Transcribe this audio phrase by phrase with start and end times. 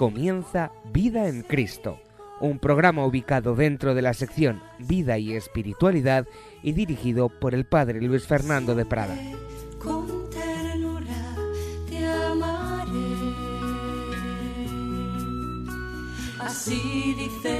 [0.00, 2.00] comienza Vida en Cristo,
[2.40, 6.26] un programa ubicado dentro de la sección Vida y Espiritualidad
[6.62, 9.14] y dirigido por el Padre Luis Fernando de Prada.
[16.38, 17.59] Así dice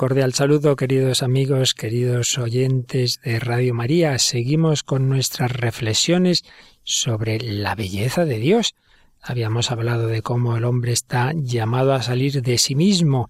[0.00, 4.18] cordial saludo, queridos amigos, queridos oyentes de Radio María.
[4.18, 6.42] Seguimos con nuestras reflexiones
[6.84, 8.74] sobre la belleza de Dios.
[9.20, 13.28] Habíamos hablado de cómo el hombre está llamado a salir de sí mismo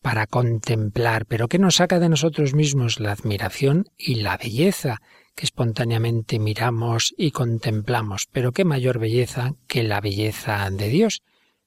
[0.00, 2.98] para contemplar, pero ¿qué nos saca de nosotros mismos?
[2.98, 5.02] La admiración y la belleza
[5.34, 8.26] que espontáneamente miramos y contemplamos.
[8.32, 11.20] Pero qué mayor belleza que la belleza de Dios,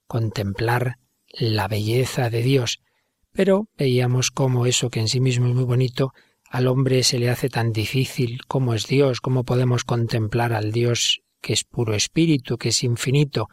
[0.08, 0.98] contemplar
[1.30, 2.80] la belleza de Dios.
[3.34, 6.14] Pero veíamos cómo eso que en sí mismo es muy bonito,
[6.50, 11.22] al hombre se le hace tan difícil, cómo es Dios, cómo podemos contemplar al Dios
[11.42, 13.50] que es puro espíritu, que es infinito.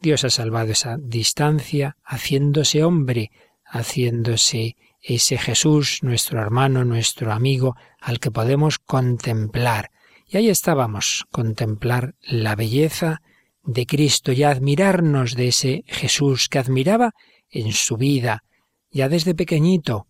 [0.00, 3.30] Dios ha salvado esa distancia haciéndose hombre,
[3.64, 9.90] haciéndose ese Jesús, nuestro hermano, nuestro amigo, al que podemos contemplar.
[10.26, 13.20] Y ahí estábamos, contemplar la belleza
[13.62, 17.12] de Cristo y admirarnos de ese Jesús que admiraba
[17.50, 18.42] en su vida,
[18.90, 20.06] ya desde pequeñito.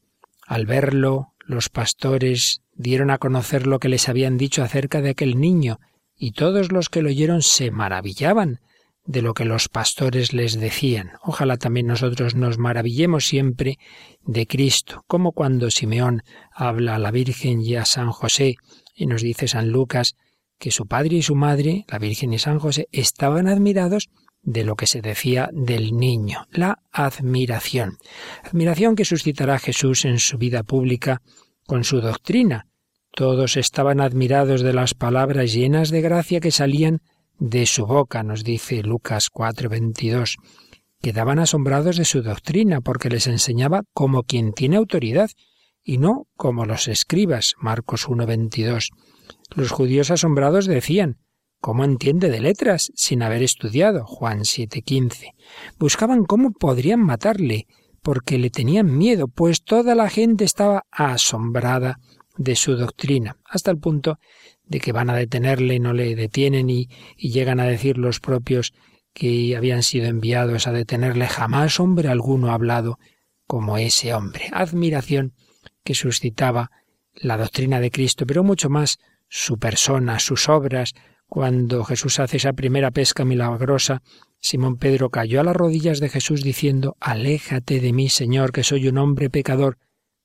[0.46, 5.40] Al verlo, los pastores dieron a conocer lo que les habían dicho acerca de aquel
[5.40, 5.78] niño,
[6.16, 8.60] y todos los que lo oyeron se maravillaban
[9.04, 11.12] de lo que los pastores les decían.
[11.22, 13.78] Ojalá también nosotros nos maravillemos siempre
[14.22, 16.22] de Cristo, como cuando Simeón
[16.52, 18.56] habla a la Virgen y a San José,
[18.94, 20.14] y nos dice San Lucas
[20.58, 24.10] que su padre y su madre, la Virgen y San José, estaban admirados
[24.42, 27.98] de lo que se decía del niño, la admiración.
[28.44, 31.22] Admiración que suscitará Jesús en su vida pública
[31.66, 32.66] con su doctrina.
[33.12, 37.00] Todos estaban admirados de las palabras llenas de gracia que salían
[37.38, 40.36] de su boca, nos dice Lucas 4:22.
[41.00, 45.30] Quedaban asombrados de su doctrina porque les enseñaba como quien tiene autoridad
[45.84, 48.90] y no como los escribas, Marcos 1:22.
[49.54, 51.18] Los judíos asombrados decían,
[51.60, 54.04] ¿Cómo entiende de letras sin haber estudiado?
[54.06, 55.34] Juan 7:15.
[55.78, 57.66] Buscaban cómo podrían matarle,
[58.02, 61.98] porque le tenían miedo, pues toda la gente estaba asombrada
[62.36, 64.18] de su doctrina, hasta el punto
[64.64, 68.72] de que van a detenerle y no le detienen y, llegan a decir los propios
[69.12, 71.26] que habían sido enviados a detenerle.
[71.26, 72.98] Jamás hombre alguno ha hablado
[73.46, 74.48] como ese hombre.
[74.52, 75.34] Admiración
[75.82, 76.70] que suscitaba
[77.14, 80.94] la doctrina de Cristo, pero mucho más su persona, sus obras.
[81.28, 84.02] Cuando Jesús hace esa primera pesca milagrosa,
[84.40, 88.88] Simón Pedro cayó a las rodillas de Jesús diciendo, Aléjate de mí, Señor, que soy
[88.88, 89.76] un hombre pecador,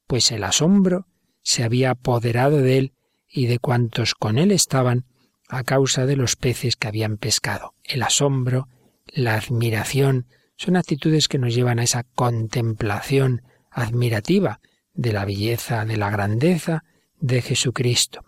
[0.08, 1.08] pues el asombro
[1.42, 2.94] se había apoderado de él
[3.28, 5.06] y de cuantos con él estaban
[5.50, 7.74] a causa de los peces que habían pescado.
[7.84, 8.70] El asombro,
[9.08, 14.62] la admiración, son actitudes que nos llevan a esa contemplación admirativa
[14.94, 16.86] de la belleza, de la grandeza
[17.20, 18.24] de Jesucristo.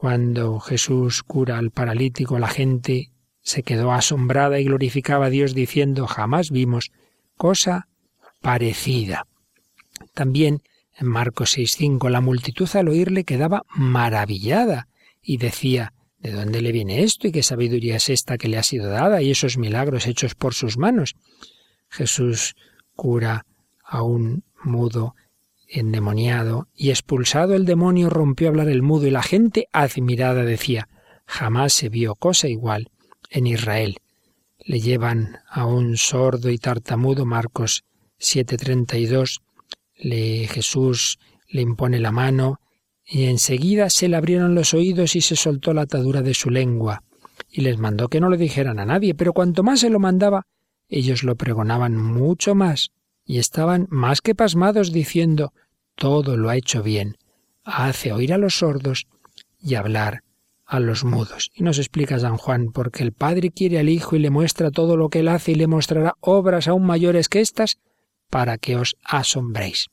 [0.00, 3.10] Cuando Jesús cura al paralítico, la gente
[3.40, 6.92] se quedó asombrada y glorificaba a Dios diciendo jamás vimos
[7.36, 7.88] cosa
[8.40, 9.26] parecida.
[10.14, 10.62] También
[10.96, 14.86] en Marcos 6.5 la multitud al oírle quedaba maravillada
[15.20, 18.62] y decía ¿De dónde le viene esto y qué sabiduría es esta que le ha
[18.62, 21.16] sido dada y esos milagros hechos por sus manos?
[21.88, 22.54] Jesús
[22.94, 23.46] cura
[23.82, 25.16] a un mudo
[25.68, 30.88] endemoniado y expulsado el demonio rompió a hablar el mudo y la gente admirada decía
[31.26, 32.90] jamás se vio cosa igual
[33.30, 33.98] en Israel.
[34.58, 37.84] Le llevan a un sordo y tartamudo Marcos
[38.18, 39.40] 7:32
[39.96, 41.18] le Jesús
[41.48, 42.60] le impone la mano
[43.04, 47.02] y enseguida se le abrieron los oídos y se soltó la atadura de su lengua,
[47.50, 50.46] y les mandó que no lo dijeran a nadie, pero cuanto más se lo mandaba,
[50.88, 52.90] ellos lo pregonaban mucho más,
[53.28, 55.52] y estaban más que pasmados diciendo
[55.94, 57.18] todo lo ha hecho bien,
[57.62, 59.06] hace oír a los sordos
[59.60, 60.22] y hablar
[60.64, 61.50] a los mudos.
[61.54, 64.96] Y nos explica San Juan, porque el Padre quiere al Hijo y le muestra todo
[64.96, 67.76] lo que él hace y le mostrará obras aún mayores que estas,
[68.30, 69.88] para que os asombréis.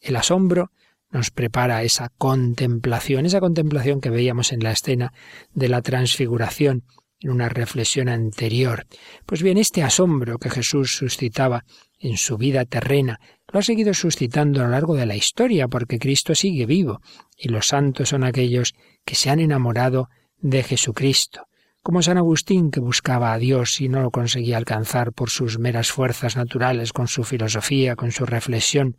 [0.00, 0.70] El asombro
[1.10, 5.12] nos prepara esa contemplación, esa contemplación que veíamos en la escena
[5.52, 6.84] de la transfiguración,
[7.20, 8.86] en una reflexión anterior.
[9.26, 11.64] Pues bien, este asombro que Jesús suscitaba
[11.98, 13.20] en su vida terrena,
[13.52, 17.00] lo ha seguido suscitando a lo largo de la historia, porque Cristo sigue vivo,
[17.36, 21.46] y los santos son aquellos que se han enamorado de Jesucristo,
[21.82, 25.90] como San Agustín que buscaba a Dios y no lo conseguía alcanzar por sus meras
[25.90, 28.96] fuerzas naturales, con su filosofía, con su reflexión.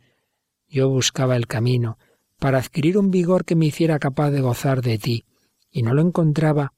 [0.68, 1.98] Yo buscaba el camino
[2.38, 5.24] para adquirir un vigor que me hiciera capaz de gozar de ti,
[5.70, 6.72] y no lo encontraba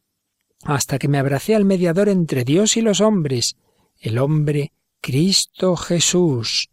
[0.65, 3.57] hasta que me abracé al mediador entre Dios y los hombres,
[3.99, 6.71] el hombre Cristo Jesús,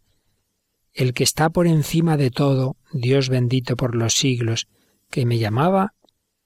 [0.92, 4.68] el que está por encima de todo, Dios bendito por los siglos,
[5.10, 5.94] que me llamaba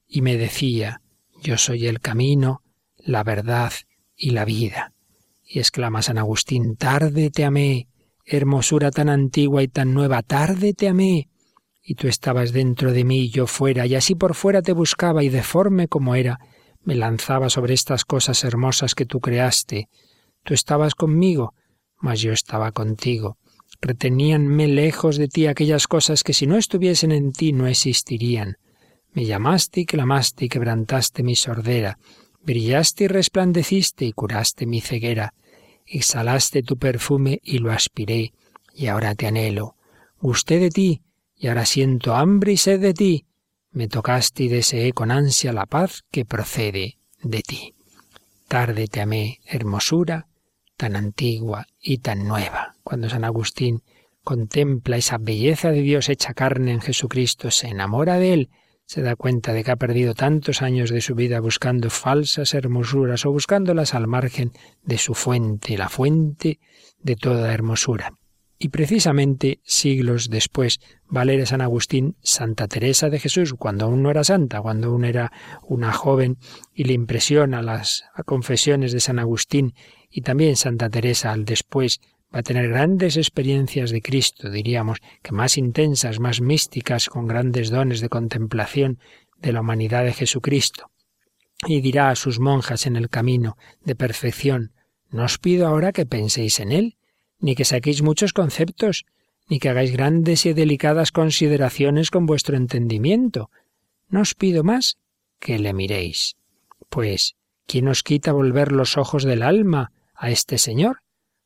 [0.06, 1.02] y me decía,
[1.42, 2.62] yo soy el camino,
[2.96, 3.72] la verdad
[4.16, 4.92] y la vida.
[5.46, 7.88] Y exclama San Agustín, tarde te amé,
[8.24, 11.28] hermosura tan antigua y tan nueva, tarde te amé,
[11.82, 15.22] y tú estabas dentro de mí y yo fuera, y así por fuera te buscaba
[15.22, 16.40] y deforme como era,
[16.84, 19.88] me lanzaba sobre estas cosas hermosas que tú creaste.
[20.42, 21.54] Tú estabas conmigo,
[21.98, 23.38] mas yo estaba contigo.
[23.80, 28.56] Reteníanme lejos de ti aquellas cosas que si no estuviesen en ti no existirían.
[29.12, 31.98] Me llamaste y clamaste y quebrantaste mi sordera.
[32.42, 35.34] Brillaste y resplandeciste y curaste mi ceguera.
[35.86, 38.32] Exhalaste tu perfume y lo aspiré,
[38.74, 39.76] y ahora te anhelo.
[40.20, 41.02] Gusté de ti,
[41.36, 43.26] y ahora siento hambre y sed de ti.
[43.74, 47.74] Me tocaste y deseé con ansia la paz que procede de ti.
[48.46, 50.28] Tarde te amé, hermosura,
[50.76, 52.76] tan antigua y tan nueva.
[52.84, 53.82] Cuando San Agustín
[54.22, 58.50] contempla esa belleza de Dios hecha carne en Jesucristo, se enamora de él,
[58.86, 63.26] se da cuenta de que ha perdido tantos años de su vida buscando falsas hermosuras
[63.26, 64.52] o buscándolas al margen
[64.84, 66.60] de su fuente, la fuente
[67.02, 68.12] de toda hermosura.
[68.58, 70.78] Y precisamente siglos después
[71.14, 74.60] va a leer a San Agustín Santa Teresa de Jesús, cuando aún no era santa,
[74.60, 75.32] cuando aún era
[75.62, 76.38] una joven,
[76.72, 79.74] y le impresiona las confesiones de San Agustín
[80.08, 82.00] y también Santa Teresa al después
[82.34, 87.70] va a tener grandes experiencias de Cristo, diríamos, que más intensas, más místicas, con grandes
[87.70, 88.98] dones de contemplación
[89.38, 90.90] de la humanidad de Jesucristo.
[91.66, 94.72] Y dirá a sus monjas en el camino de perfección,
[95.10, 96.96] no os pido ahora que penséis en Él,
[97.44, 99.04] ni que saquéis muchos conceptos,
[99.50, 103.50] ni que hagáis grandes y delicadas consideraciones con vuestro entendimiento.
[104.08, 104.96] No os pido más
[105.38, 106.36] que le miréis.
[106.88, 107.34] Pues,
[107.66, 111.02] ¿quién os quita volver los ojos del alma a este Señor?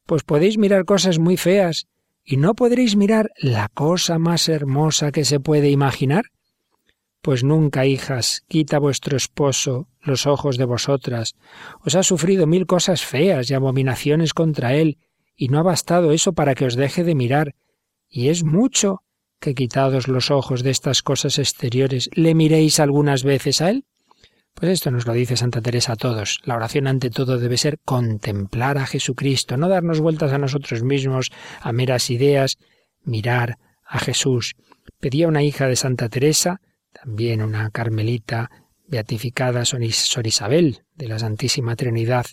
[0.07, 1.89] Pues podéis mirar cosas muy feas,
[2.25, 6.27] y no podréis mirar la cosa más hermosa que se puede imaginar.
[7.23, 11.35] Pues nunca, hijas, quita vuestro esposo los ojos de vosotras.
[11.85, 14.99] Os ha sufrido mil cosas feas y abominaciones contra él,
[15.39, 17.55] y no ha bastado eso para que os deje de mirar.
[18.11, 19.03] Y es mucho
[19.41, 23.85] que quitados los ojos de estas cosas exteriores, le miréis algunas veces a él.
[24.53, 26.41] Pues esto nos lo dice Santa Teresa a todos.
[26.43, 31.31] La oración ante todo debe ser contemplar a Jesucristo, no darnos vueltas a nosotros mismos,
[31.61, 32.59] a meras ideas,
[33.05, 34.57] mirar a Jesús.
[34.99, 36.61] Pedía una hija de Santa Teresa,
[36.93, 38.51] también una carmelita
[38.89, 42.27] beatificada, Sor Isabel, de la Santísima Trinidad,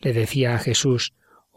[0.00, 1.12] le decía a Jesús,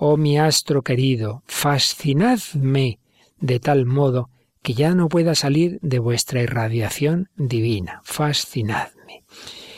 [0.06, 3.00] Oh mi astro querido, fascinadme
[3.40, 4.30] de tal modo
[4.62, 8.02] que ya no pueda salir de vuestra irradiación divina.
[8.04, 9.24] Fascinadme.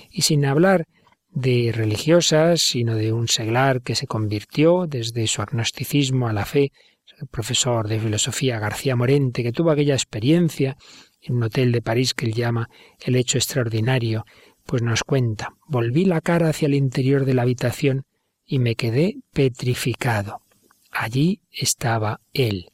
[0.10, 0.86] Y sin hablar
[1.30, 6.72] de religiosas, sino de un seglar que se convirtió desde su agnosticismo a la fe,
[7.22, 10.76] el profesor de filosofía García Morente, que tuvo aquella experiencia
[11.22, 12.68] en un hotel de París que él llama
[13.00, 14.26] el hecho extraordinario,
[14.66, 18.06] pues nos cuenta, volví la cara hacia el interior de la habitación
[18.46, 20.42] y me quedé petrificado.
[20.92, 22.70] Allí estaba él.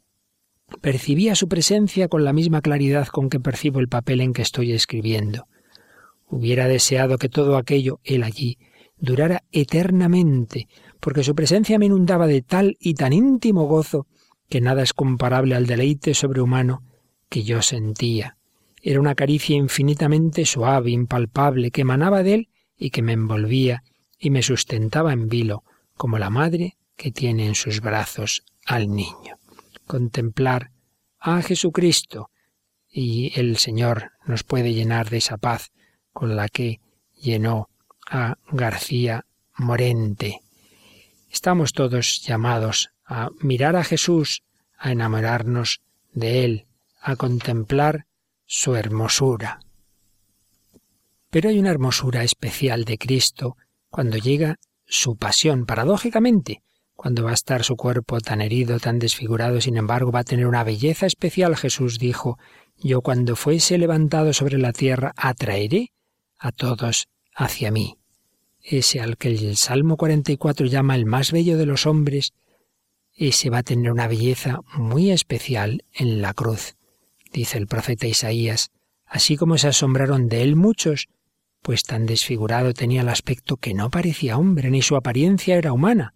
[0.81, 4.71] Percibía su presencia con la misma claridad con que percibo el papel en que estoy
[4.73, 5.47] escribiendo.
[6.27, 8.57] Hubiera deseado que todo aquello, él allí,
[8.97, 10.67] durara eternamente,
[10.99, 14.07] porque su presencia me inundaba de tal y tan íntimo gozo
[14.47, 16.83] que nada es comparable al deleite sobrehumano
[17.27, 18.37] que yo sentía.
[18.81, 23.83] Era una caricia infinitamente suave, impalpable, que emanaba de él y que me envolvía
[24.21, 25.63] y me sustentaba en vilo,
[25.97, 29.39] como la madre que tiene en sus brazos al niño.
[29.87, 30.71] Contemplar
[31.19, 32.29] a Jesucristo
[32.87, 35.71] y el Señor nos puede llenar de esa paz
[36.13, 36.79] con la que
[37.19, 37.69] llenó
[38.07, 39.25] a García
[39.57, 40.41] Morente.
[41.31, 44.43] Estamos todos llamados a mirar a Jesús,
[44.77, 45.81] a enamorarnos
[46.13, 46.67] de Él,
[47.01, 48.05] a contemplar
[48.45, 49.59] su hermosura.
[51.31, 53.57] Pero hay una hermosura especial de Cristo
[53.91, 54.57] cuando llega
[54.87, 56.63] su pasión, paradójicamente,
[56.95, 60.47] cuando va a estar su cuerpo tan herido, tan desfigurado, sin embargo va a tener
[60.47, 61.55] una belleza especial.
[61.55, 62.39] Jesús dijo,
[62.77, 65.91] yo cuando fuese levantado sobre la tierra atraeré
[66.37, 67.97] a todos hacia mí.
[68.61, 72.33] Ese al que el Salmo 44 llama el más bello de los hombres,
[73.13, 76.75] ese va a tener una belleza muy especial en la cruz.
[77.33, 78.69] Dice el profeta Isaías,
[79.05, 81.07] así como se asombraron de él muchos,
[81.61, 86.13] pues tan desfigurado tenía el aspecto que no parecía hombre, ni su apariencia era humana.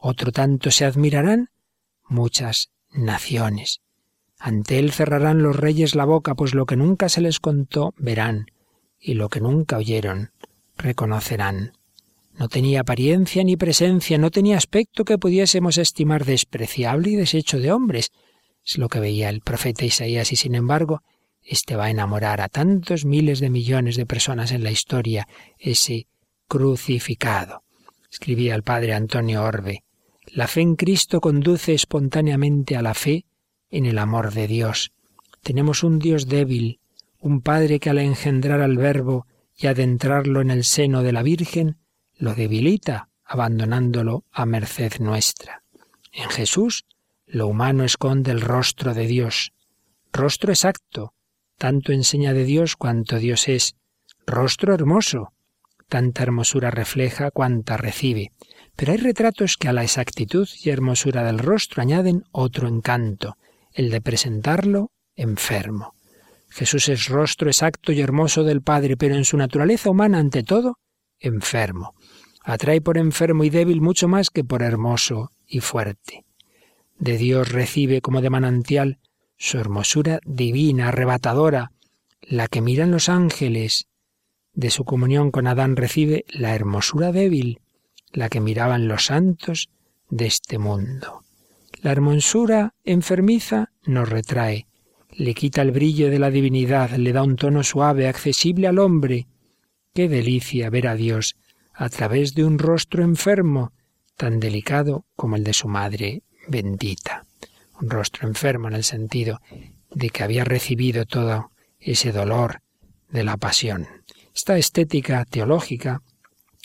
[0.00, 1.50] Otro tanto se admirarán
[2.08, 3.80] muchas naciones.
[4.38, 8.46] Ante él cerrarán los reyes la boca, pues lo que nunca se les contó verán,
[9.00, 10.30] y lo que nunca oyeron
[10.76, 11.72] reconocerán.
[12.34, 17.72] No tenía apariencia ni presencia, no tenía aspecto que pudiésemos estimar despreciable y deshecho de
[17.72, 18.12] hombres.
[18.64, 21.02] Es lo que veía el profeta Isaías, y sin embargo,
[21.46, 26.08] este va a enamorar a tantos miles de millones de personas en la historia, ese
[26.48, 27.62] crucificado.
[28.10, 29.84] Escribía el padre Antonio Orbe.
[30.26, 33.26] La fe en Cristo conduce espontáneamente a la fe
[33.70, 34.92] en el amor de Dios.
[35.42, 36.80] Tenemos un Dios débil,
[37.20, 39.26] un Padre que al engendrar al Verbo
[39.56, 41.78] y adentrarlo en el seno de la Virgen,
[42.14, 45.62] lo debilita, abandonándolo a merced nuestra.
[46.12, 46.84] En Jesús,
[47.26, 49.52] lo humano esconde el rostro de Dios,
[50.12, 51.14] rostro exacto,
[51.58, 53.76] tanto enseña de Dios cuanto Dios es,
[54.26, 55.32] rostro hermoso,
[55.88, 58.32] tanta hermosura refleja cuanta recibe.
[58.74, 63.36] Pero hay retratos que a la exactitud y hermosura del rostro añaden otro encanto,
[63.72, 65.94] el de presentarlo enfermo.
[66.48, 70.78] Jesús es rostro exacto y hermoso del Padre, pero en su naturaleza humana ante todo,
[71.18, 71.94] enfermo.
[72.44, 76.24] Atrae por enfermo y débil mucho más que por hermoso y fuerte.
[76.98, 79.00] De Dios recibe como de manantial
[79.36, 81.72] su hermosura divina, arrebatadora,
[82.22, 83.86] la que miran los ángeles.
[84.52, 87.60] De su comunión con Adán recibe la hermosura débil,
[88.12, 89.68] la que miraban los santos
[90.08, 91.22] de este mundo.
[91.82, 94.66] La hermosura enfermiza nos retrae,
[95.12, 99.26] le quita el brillo de la divinidad, le da un tono suave, accesible al hombre.
[99.94, 101.36] Qué delicia ver a Dios
[101.72, 103.72] a través de un rostro enfermo,
[104.16, 107.25] tan delicado como el de su madre bendita.
[107.80, 109.40] Un rostro enfermo en el sentido
[109.90, 112.62] de que había recibido todo ese dolor
[113.10, 113.86] de la pasión.
[114.34, 116.02] Esta estética teológica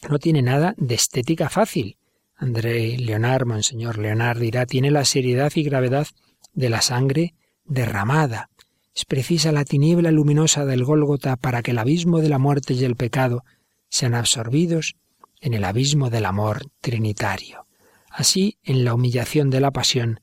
[0.09, 1.97] no tiene nada de estética fácil.
[2.35, 6.07] André Leonard, Monseñor Leonard dirá, tiene la seriedad y gravedad
[6.53, 8.49] de la sangre derramada.
[8.95, 12.83] Es precisa la tiniebla luminosa del Gólgota para que el abismo de la muerte y
[12.83, 13.43] el pecado
[13.89, 14.95] sean absorbidos
[15.39, 17.67] en el abismo del amor trinitario.
[18.09, 20.20] Así, en la humillación de la pasión,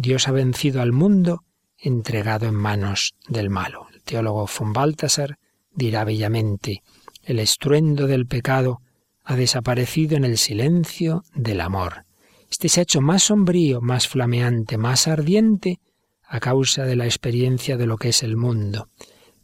[0.00, 1.44] Dios ha vencido al mundo
[1.76, 3.86] entregado en manos del malo.
[3.92, 5.36] El teólogo von Balthasar
[5.74, 6.82] dirá bellamente,
[7.22, 8.80] el estruendo del pecado
[9.24, 12.06] ha desaparecido en el silencio del amor.
[12.50, 15.80] Este se ha hecho más sombrío, más flameante, más ardiente
[16.22, 18.88] a causa de la experiencia de lo que es el mundo.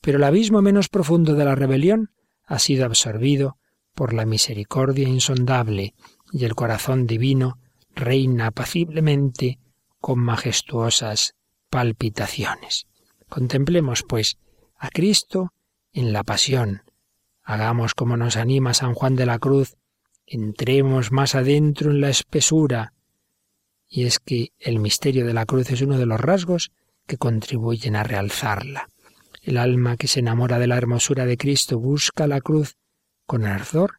[0.00, 2.12] Pero el abismo menos profundo de la rebelión
[2.46, 3.58] ha sido absorbido
[3.94, 5.92] por la misericordia insondable
[6.32, 7.58] y el corazón divino
[7.94, 9.58] reina apaciblemente
[10.06, 11.34] con majestuosas
[11.68, 12.86] palpitaciones.
[13.28, 14.38] Contemplemos, pues,
[14.76, 15.52] a Cristo
[15.92, 16.82] en la pasión.
[17.42, 19.74] Hagamos como nos anima San Juan de la Cruz,
[20.24, 22.92] entremos más adentro en la espesura.
[23.88, 26.70] Y es que el misterio de la cruz es uno de los rasgos
[27.08, 28.86] que contribuyen a realzarla.
[29.42, 32.76] El alma que se enamora de la hermosura de Cristo busca la cruz
[33.26, 33.98] con ardor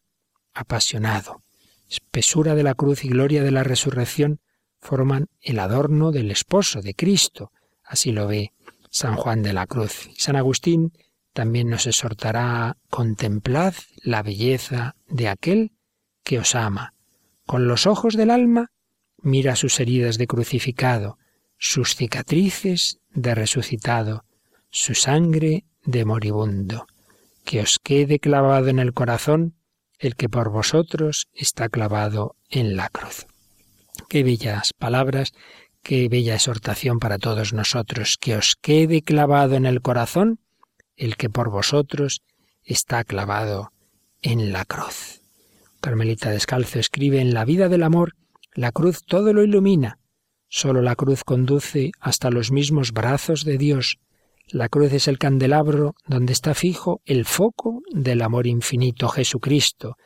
[0.54, 1.44] apasionado.
[1.90, 4.40] Espesura de la cruz y gloria de la resurrección
[4.80, 7.52] forman el adorno del esposo de Cristo.
[7.84, 8.54] Así lo ve
[8.90, 10.10] San Juan de la Cruz.
[10.18, 10.94] San Agustín
[11.34, 15.74] también nos exhortará contemplad la belleza de aquel
[16.24, 16.94] que os ama.
[17.46, 18.72] Con los ojos del alma
[19.22, 21.20] mira sus heridas de crucificado,
[21.60, 24.26] sus cicatrices de resucitado,
[24.72, 26.88] su sangre de moribundo.
[27.46, 29.56] Que os quede clavado en el corazón
[30.00, 33.27] el que por vosotros está clavado en la cruz.
[34.10, 35.34] Qué bellas palabras,
[35.84, 40.40] qué bella exhortación para todos nosotros, que os quede clavado en el corazón
[40.96, 42.22] el que por vosotros
[42.64, 43.74] está clavado
[44.22, 45.22] en la cruz.
[45.82, 48.14] Carmelita Descalzo escribe, en la vida del amor,
[48.54, 50.00] la cruz todo lo ilumina.
[50.48, 54.00] Solo la cruz conduce hasta los mismos brazos de Dios.
[54.48, 59.98] La cruz es el candelabro donde está fijo el foco del amor infinito, Jesucristo,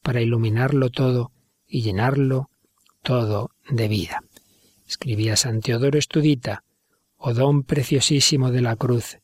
[0.00, 1.32] para iluminarlo todo
[1.66, 2.50] y llenarlo
[3.08, 4.22] todo de vida.
[4.86, 6.62] Escribía San Teodoro Estudita,
[7.16, 9.16] oh don preciosísimo de la cruz,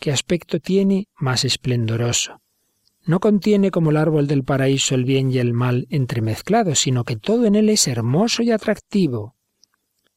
[0.00, 2.40] ¿Qué aspecto tiene más esplendoroso?
[3.04, 7.16] No contiene como el árbol del paraíso el bien y el mal entremezclados, sino que
[7.16, 9.36] todo en él es hermoso y atractivo.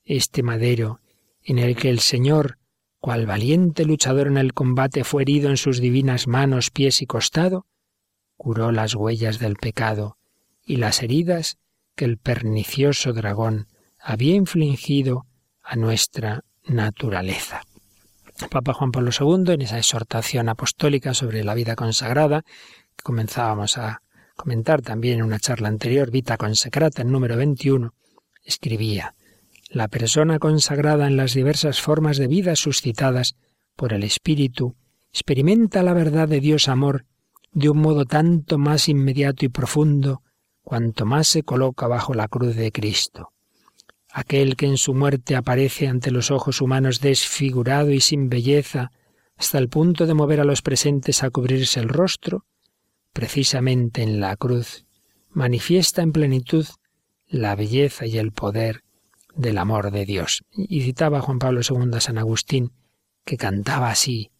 [0.06, 1.02] Este madero,
[1.44, 2.58] en el que el Señor,
[3.00, 7.66] cual valiente luchador en el combate, fue herido en sus divinas manos, pies y costado,
[8.38, 10.18] curó las huellas del pecado
[10.66, 11.58] y las heridas
[12.00, 13.68] que el pernicioso dragón
[14.00, 15.26] había infligido
[15.62, 17.64] a nuestra naturaleza.
[18.50, 22.44] Papa Juan Pablo II, en esa exhortación apostólica sobre la vida consagrada,
[22.96, 24.02] que comenzábamos a
[24.38, 27.94] comentar también en una charla anterior, Vita Consecrata, en número 21,
[28.46, 29.14] escribía,
[29.68, 33.36] La persona consagrada en las diversas formas de vida suscitadas
[33.76, 34.78] por el Espíritu
[35.12, 37.04] experimenta la verdad de Dios amor
[37.52, 40.22] de un modo tanto más inmediato y profundo
[40.70, 43.34] cuanto más se coloca bajo la cruz de Cristo
[44.12, 48.92] aquel que en su muerte aparece ante los ojos humanos desfigurado y sin belleza,
[49.38, 52.46] hasta el punto de mover a los presentes a cubrirse el rostro,
[53.14, 54.86] precisamente en la cruz,
[55.30, 56.66] manifiesta en plenitud
[57.28, 58.84] la belleza y el poder
[59.36, 60.44] del amor de Dios.
[60.52, 62.72] Y citaba Juan Pablo II a San Agustín,
[63.26, 64.32] que cantaba así,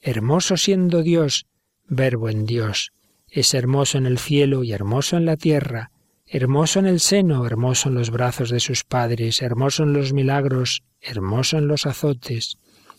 [0.00, 1.46] Hermoso siendo Dios,
[1.86, 2.92] verbo en Dios,
[3.32, 5.90] es hermoso en el cielo y hermoso en la tierra,
[6.26, 10.82] hermoso en el seno, hermoso en los brazos de sus padres, hermoso en los milagros,
[11.00, 12.58] hermoso en los azotes,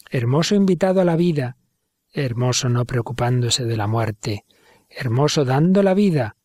[0.10, 1.58] hermoso invitado a la vida,
[2.14, 4.44] hermoso no preocupándose de la muerte,
[4.90, 6.36] hermoso dando la vida,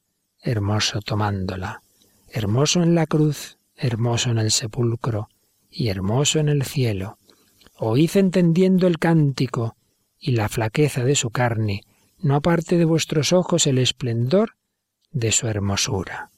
[0.42, 1.80] hermoso tomándola,
[2.28, 5.30] hermoso en la cruz, hermoso en el sepulcro
[5.70, 7.16] y hermoso en el cielo.
[7.78, 9.76] Oíd entendiendo el cántico
[10.18, 11.84] y la flaqueza de su carne,
[12.20, 14.56] no aparte de vuestros ojos el esplendor
[15.10, 16.30] de su hermosura.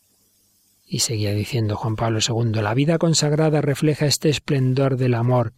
[0.87, 5.53] Y seguía diciendo Juan Pablo II, la vida consagrada refleja este esplendor del amor,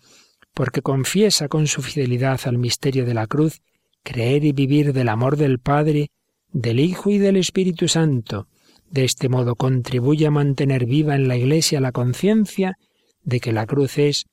[0.54, 3.62] porque confiesa con su fidelidad al misterio de la cruz
[4.02, 6.10] creer y vivir del amor del Padre,
[6.52, 8.48] del Hijo y del Espíritu Santo.
[8.90, 12.76] De este modo contribuye a mantener viva en la Iglesia la conciencia
[13.22, 14.26] de que la cruz es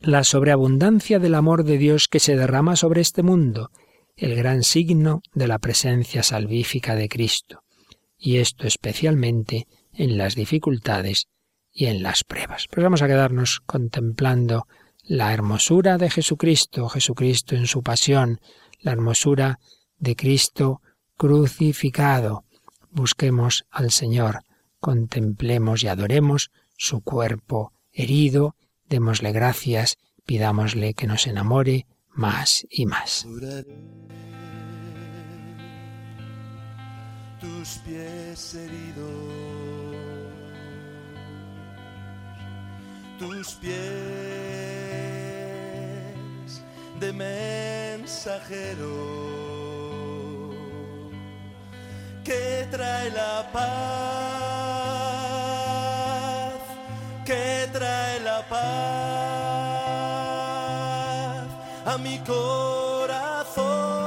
[0.00, 3.70] la sobreabundancia del amor de Dios que se derrama sobre este mundo,
[4.16, 7.62] el gran signo de la presencia salvífica de Cristo,
[8.18, 11.28] y esto especialmente en las dificultades
[11.70, 12.66] y en las pruebas.
[12.70, 14.66] Pues vamos a quedarnos contemplando
[15.02, 18.40] la hermosura de Jesucristo, Jesucristo en su pasión,
[18.80, 19.58] la hermosura
[19.98, 20.80] de Cristo
[21.16, 22.44] crucificado.
[22.90, 24.40] Busquemos al Señor,
[24.80, 28.56] contemplemos y adoremos su cuerpo herido,
[28.88, 33.26] démosle gracias, pidámosle que nos enamore más y más.
[37.38, 39.04] tus pies heridos,
[43.18, 43.76] tus pies
[46.98, 48.96] de mensajero
[52.24, 53.66] que trae la paz,
[57.26, 59.45] que trae la paz
[61.96, 64.05] a mi corazón.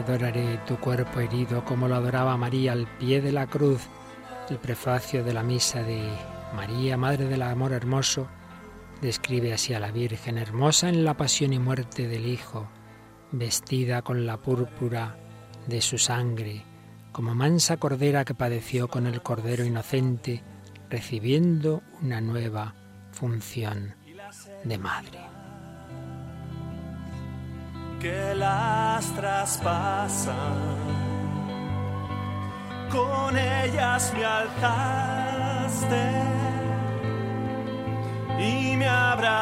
[0.00, 3.82] Adoraré tu cuerpo herido como lo adoraba María al pie de la cruz.
[4.48, 6.02] El prefacio de la misa de
[6.56, 8.26] María, Madre del Amor Hermoso,
[9.02, 12.66] describe así a la Virgen, hermosa en la pasión y muerte del Hijo,
[13.30, 15.18] vestida con la púrpura
[15.66, 16.64] de su sangre,
[17.12, 20.42] como mansa cordera que padeció con el Cordero Inocente,
[20.88, 22.74] recibiendo una nueva
[23.12, 23.96] función
[24.64, 25.29] de madre.
[28.00, 30.34] Que las traspasan.
[32.90, 36.10] Con ellas me alzaste
[38.38, 39.38] y me abrazaste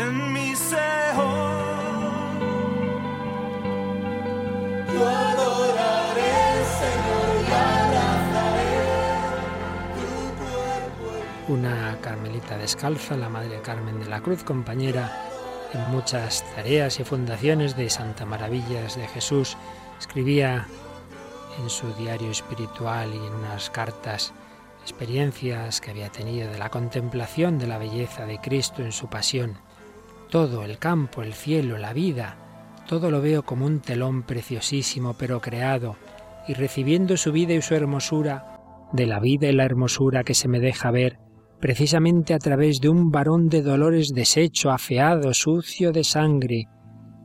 [0.00, 1.32] en mi seo.
[4.94, 6.38] Yo adoraré,
[6.80, 8.76] Señor, y abrazaré
[9.96, 10.08] tu
[10.40, 11.06] cuerpo.
[11.48, 11.81] Una
[12.12, 15.10] carmelita descalza, la Madre Carmen de la Cruz, compañera
[15.72, 19.56] en muchas tareas y fundaciones de Santa Maravillas de Jesús,
[19.98, 20.66] escribía
[21.58, 24.34] en su diario espiritual y en unas cartas
[24.82, 29.56] experiencias que había tenido de la contemplación de la belleza de Cristo en su pasión.
[30.28, 32.36] Todo, el campo, el cielo, la vida,
[32.86, 35.96] todo lo veo como un telón preciosísimo pero creado,
[36.46, 38.60] y recibiendo su vida y su hermosura,
[38.92, 41.18] de la vida y la hermosura que se me deja ver,
[41.62, 46.66] precisamente a través de un varón de dolores deshecho, afeado, sucio de sangre.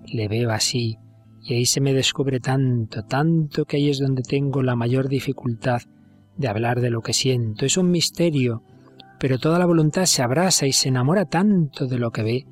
[0.05, 0.99] Le veo así,
[1.41, 5.81] y ahí se me descubre tanto, tanto que ahí es donde tengo la mayor dificultad
[6.37, 7.65] de hablar de lo que siento.
[7.65, 8.61] Es un misterio,
[9.19, 12.45] pero toda la voluntad se abrasa y se enamora tanto de lo que ve,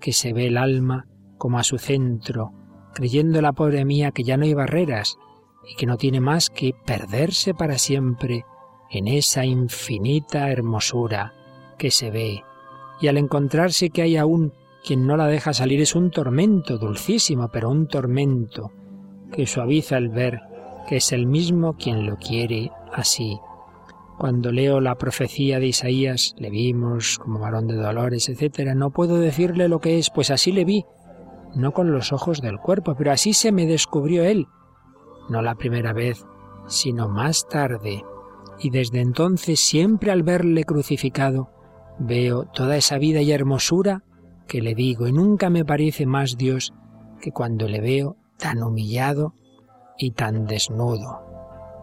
[0.00, 2.52] que se ve el alma como a su centro,
[2.94, 5.16] creyendo la pobre mía que ya no hay barreras
[5.68, 8.44] y que no tiene más que perderse para siempre
[8.90, 11.32] en esa infinita hermosura
[11.78, 12.42] que se ve.
[13.00, 14.52] Y al encontrarse que hay aún
[14.84, 18.70] quien no la deja salir es un tormento dulcísimo, pero un tormento
[19.32, 20.40] que suaviza el ver
[20.86, 23.40] que es el mismo quien lo quiere así.
[24.18, 29.18] Cuando leo la profecía de Isaías, le vimos como varón de dolores, etc., no puedo
[29.18, 30.84] decirle lo que es, pues así le vi,
[31.56, 34.46] no con los ojos del cuerpo, pero así se me descubrió él,
[35.28, 36.24] no la primera vez,
[36.68, 38.04] sino más tarde.
[38.58, 41.50] Y desde entonces, siempre al verle crucificado,
[41.98, 44.04] veo toda esa vida y hermosura
[44.46, 46.72] que le digo, y nunca me parece más Dios
[47.20, 49.34] que cuando le veo tan humillado
[49.98, 51.20] y tan desnudo.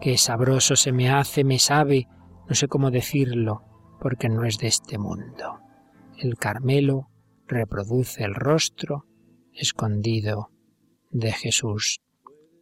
[0.00, 2.08] Qué sabroso se me hace, me sabe,
[2.48, 3.62] no sé cómo decirlo,
[4.00, 5.60] porque no es de este mundo.
[6.18, 7.08] El Carmelo
[7.46, 9.06] reproduce el rostro
[9.52, 10.50] escondido
[11.10, 12.00] de Jesús.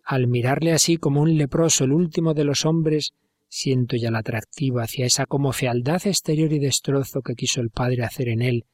[0.05, 3.13] Al mirarle así como un leproso, el último de los hombres,
[3.51, 8.05] siento ya la atractiva hacia esa como fealdad exterior y destrozo que quiso el Padre
[8.05, 8.65] hacer en él,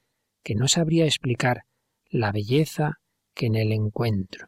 [0.43, 1.63] que no sabría explicar
[2.09, 2.93] la belleza
[3.33, 4.47] que en él encuentro.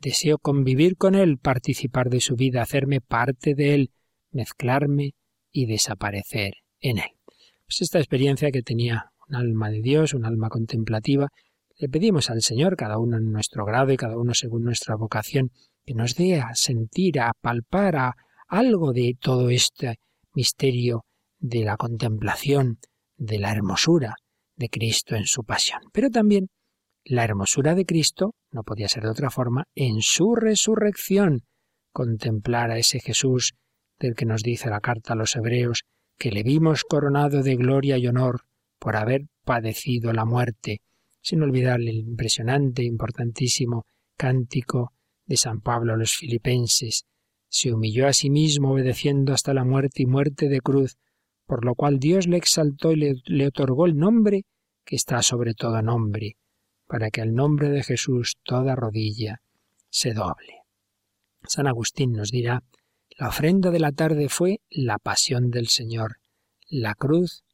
[0.00, 3.92] Deseo convivir con él, participar de su vida, hacerme parte de él,
[4.30, 5.14] mezclarme
[5.50, 7.10] y desaparecer en él.
[7.64, 11.28] Pues esta experiencia que tenía un alma de Dios, un alma contemplativa,
[11.78, 15.50] le pedimos al Señor, cada uno en nuestro grado y cada uno según nuestra vocación,
[15.84, 18.16] que nos dé a sentir, a palpar a
[18.52, 19.98] algo de todo este
[20.34, 21.06] misterio
[21.38, 22.78] de la contemplación,
[23.16, 24.16] de la hermosura
[24.56, 25.80] de Cristo en su pasión.
[25.90, 26.48] Pero también
[27.02, 31.44] la hermosura de Cristo, no podía ser de otra forma, en su resurrección,
[31.92, 33.54] contemplar a ese Jesús
[33.98, 35.84] del que nos dice la carta a los hebreos,
[36.18, 38.42] que le vimos coronado de gloria y honor
[38.78, 40.82] por haber padecido la muerte,
[41.22, 43.86] sin olvidar el impresionante, importantísimo
[44.18, 44.92] cántico
[45.24, 47.06] de San Pablo a los filipenses.
[47.52, 50.96] Se humilló a sí mismo obedeciendo hasta la muerte y muerte de cruz,
[51.44, 54.46] por lo cual Dios le exaltó y le, otorgó el nombre
[54.86, 56.38] que está sobre todo nombre,
[56.86, 59.42] para que al nombre de Jesús toda rodilla
[59.90, 60.62] se doble.
[61.46, 62.62] San Agustín nos dirá,
[63.18, 66.16] la ofrenda de la tarde fue la pasión del Señor,
[66.70, 67.44] la cruz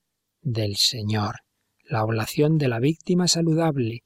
[0.42, 1.40] del Señor,
[1.82, 4.04] la oblación de la víctima saludable,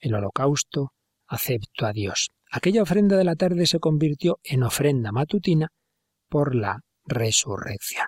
[0.00, 0.94] el holocausto
[1.26, 2.30] acepto a Dios.
[2.56, 5.72] Aquella ofrenda de la tarde se convirtió en ofrenda matutina
[6.28, 8.06] por la resurrección.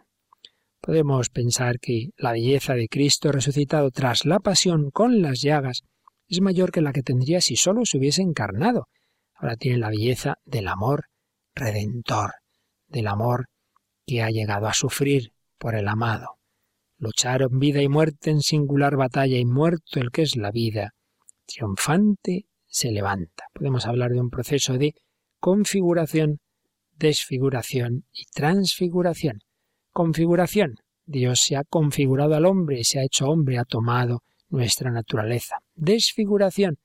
[0.80, 5.82] Podemos pensar que la belleza de Cristo resucitado tras la pasión con las llagas
[6.28, 8.86] es mayor que la que tendría si sólo se hubiese encarnado.
[9.34, 11.06] Ahora tiene la belleza del amor
[11.52, 12.34] redentor,
[12.86, 13.46] del amor
[14.06, 16.36] que ha llegado a sufrir por el amado.
[16.98, 20.92] Lucharon vida y muerte en singular batalla y muerto el que es la vida,
[21.46, 23.44] triunfante se levanta.
[23.54, 24.92] Podemos hablar de un proceso de
[25.40, 26.40] configuración,
[26.98, 29.38] desfiguración y transfiguración.
[29.92, 30.74] Configuración.
[31.06, 35.56] Dios se ha configurado al hombre, se ha hecho hombre, ha tomado nuestra naturaleza.
[35.74, 36.76] Desfiguración.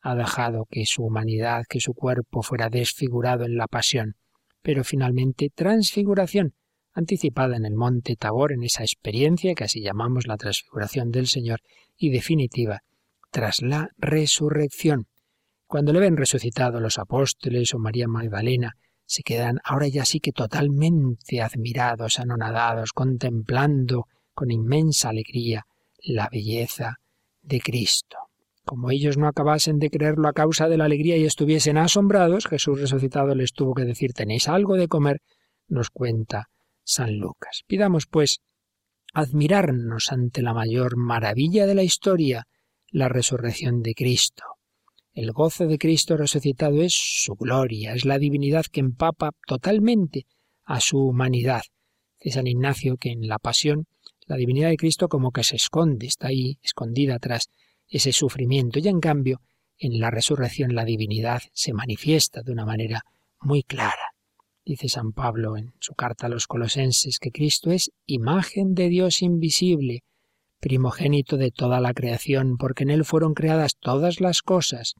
[0.00, 4.14] Ha dejado que su humanidad, que su cuerpo fuera desfigurado en la pasión.
[4.62, 6.54] Pero finalmente transfiguración,
[6.92, 11.60] anticipada en el monte Tabor, en esa experiencia que así llamamos la transfiguración del Señor,
[11.96, 12.82] y definitiva,
[13.32, 15.08] tras la resurrección.
[15.70, 20.32] Cuando le ven resucitado los apóstoles o María Magdalena, se quedan ahora ya sí que
[20.32, 25.66] totalmente admirados, anonadados, contemplando con inmensa alegría
[26.02, 26.96] la belleza
[27.40, 28.16] de Cristo.
[28.64, 32.80] Como ellos no acabasen de creerlo a causa de la alegría y estuviesen asombrados, Jesús
[32.80, 35.20] resucitado les tuvo que decir ¿tenéis algo de comer?
[35.68, 36.48] nos cuenta
[36.82, 37.62] San Lucas.
[37.68, 38.40] Pidamos, pues,
[39.14, 42.48] admirarnos ante la mayor maravilla de la historia,
[42.90, 44.42] la resurrección de Cristo.
[45.12, 50.26] El gozo de Cristo resucitado es su gloria, es la divinidad que empapa totalmente
[50.64, 51.62] a su humanidad.
[52.20, 53.86] Dice San Ignacio que en la pasión
[54.26, 57.48] la divinidad de Cristo como que se esconde, está ahí escondida tras
[57.88, 59.40] ese sufrimiento y en cambio
[59.76, 63.02] en la resurrección la divinidad se manifiesta de una manera
[63.40, 64.14] muy clara.
[64.64, 69.22] Dice San Pablo en su carta a los colosenses que Cristo es imagen de Dios
[69.22, 70.04] invisible,
[70.60, 74.94] primogénito de toda la creación, porque en Él fueron creadas todas las cosas.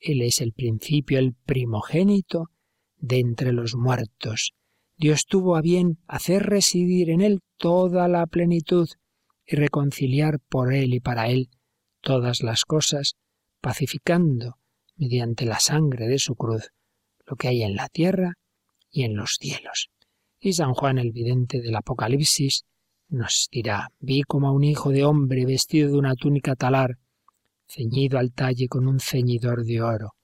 [0.00, 2.50] Él es el principio, el primogénito
[2.96, 4.54] de entre los muertos.
[4.96, 8.88] Dios tuvo a bien hacer residir en Él toda la plenitud
[9.46, 11.50] y reconciliar por Él y para Él
[12.00, 13.14] todas las cosas,
[13.60, 14.58] pacificando,
[14.96, 16.72] mediante la sangre de su cruz,
[17.26, 18.34] lo que hay en la tierra
[18.90, 19.90] y en los cielos.
[20.40, 22.64] Y San Juan el vidente del Apocalipsis
[23.08, 26.98] nos dirá, vi como a un hijo de hombre vestido de una túnica talar,
[27.66, 30.14] ceñido al talle con un ceñidor de oro.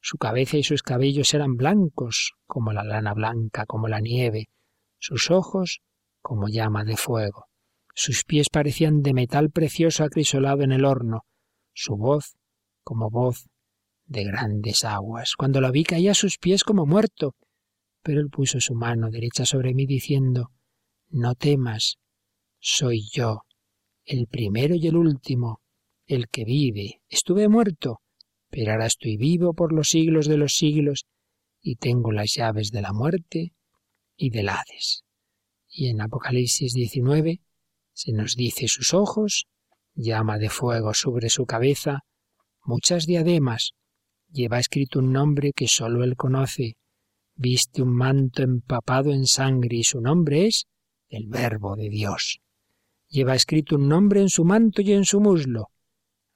[0.00, 4.48] Su cabeza y sus cabellos eran blancos, como la lana blanca, como la nieve,
[4.98, 5.80] sus ojos
[6.20, 7.46] como llama de fuego.
[7.94, 11.24] Sus pies parecían de metal precioso acrisolado en el horno,
[11.72, 12.36] su voz
[12.84, 13.48] como voz
[14.06, 15.34] de grandes aguas.
[15.36, 17.34] Cuando lo vi caía a sus pies como muerto,
[18.02, 20.52] pero él puso su mano derecha sobre mí diciendo,
[21.10, 21.98] no temas,
[22.60, 23.42] soy yo,
[24.04, 25.60] el primero y el último,
[26.06, 27.02] el que vive.
[27.08, 28.00] Estuve muerto,
[28.50, 31.06] pero ahora estoy vivo por los siglos de los siglos
[31.60, 33.52] y tengo las llaves de la muerte
[34.16, 35.04] y del Hades.
[35.68, 37.40] Y en Apocalipsis 19
[37.92, 39.46] se nos dice sus ojos,
[39.94, 42.04] llama de fuego sobre su cabeza,
[42.64, 43.72] muchas diademas,
[44.30, 46.76] lleva escrito un nombre que sólo él conoce,
[47.34, 50.66] viste un manto empapado en sangre y su nombre es
[51.08, 52.40] el Verbo de Dios.
[53.08, 55.70] Lleva escrito un nombre en su manto y en su muslo,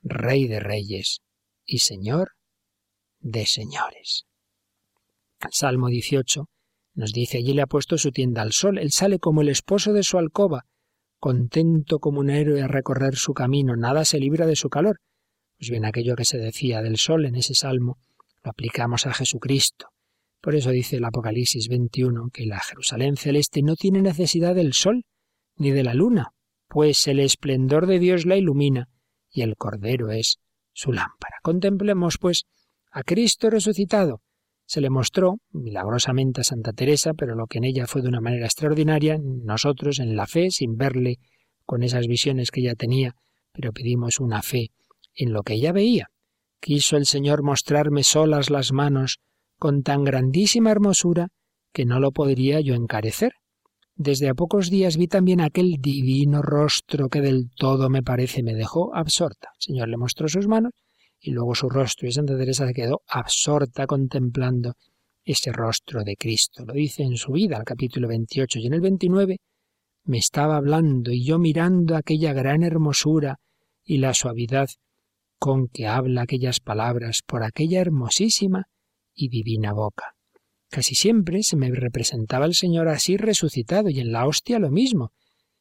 [0.03, 1.21] Rey de Reyes
[1.67, 2.33] y Señor
[3.21, 4.27] de Señores.
[5.41, 6.49] El Salmo 18
[6.95, 9.93] nos dice allí le ha puesto su tienda al sol, él sale como el esposo
[9.93, 10.65] de su alcoba,
[11.19, 15.01] contento como un héroe a recorrer su camino, nada se libra de su calor.
[15.59, 17.99] Pues bien, aquello que se decía del sol en ese salmo
[18.43, 19.89] lo aplicamos a Jesucristo.
[20.41, 25.05] Por eso dice el Apocalipsis 21 que la Jerusalén celeste no tiene necesidad del sol
[25.57, 26.33] ni de la luna,
[26.73, 28.89] pues el esplendor de Dios la ilumina
[29.31, 30.39] y el Cordero es
[30.73, 31.37] su lámpara.
[31.43, 32.45] Contemplemos, pues,
[32.91, 34.23] a Cristo resucitado.
[34.65, 38.23] Se le mostró milagrosamente a Santa Teresa, pero lo que en ella fue de una
[38.23, 41.19] manera extraordinaria, nosotros en la fe, sin verle
[41.67, 43.17] con esas visiones que ella tenía,
[43.53, 44.71] pero pedimos una fe
[45.15, 46.07] en lo que ella veía.
[46.59, 49.19] Quiso el Señor mostrarme solas las manos
[49.59, 51.29] con tan grandísima hermosura
[51.71, 53.35] que no lo podría yo encarecer.
[53.95, 58.55] Desde a pocos días vi también aquel divino rostro que del todo me parece me
[58.55, 59.51] dejó absorta.
[59.55, 60.73] El Señor le mostró sus manos
[61.21, 64.75] y luego su rostro y Santa Teresa se quedó absorta contemplando
[65.25, 66.65] ese rostro de Cristo.
[66.65, 69.37] Lo dice en su vida, al capítulo 28 y en el 29,
[70.05, 73.37] me estaba hablando y yo mirando aquella gran hermosura
[73.85, 74.69] y la suavidad
[75.39, 78.65] con que habla aquellas palabras por aquella hermosísima
[79.15, 80.15] y divina boca.
[80.73, 85.13] Casi siempre se me representaba el Señor así resucitado y en la hostia lo mismo.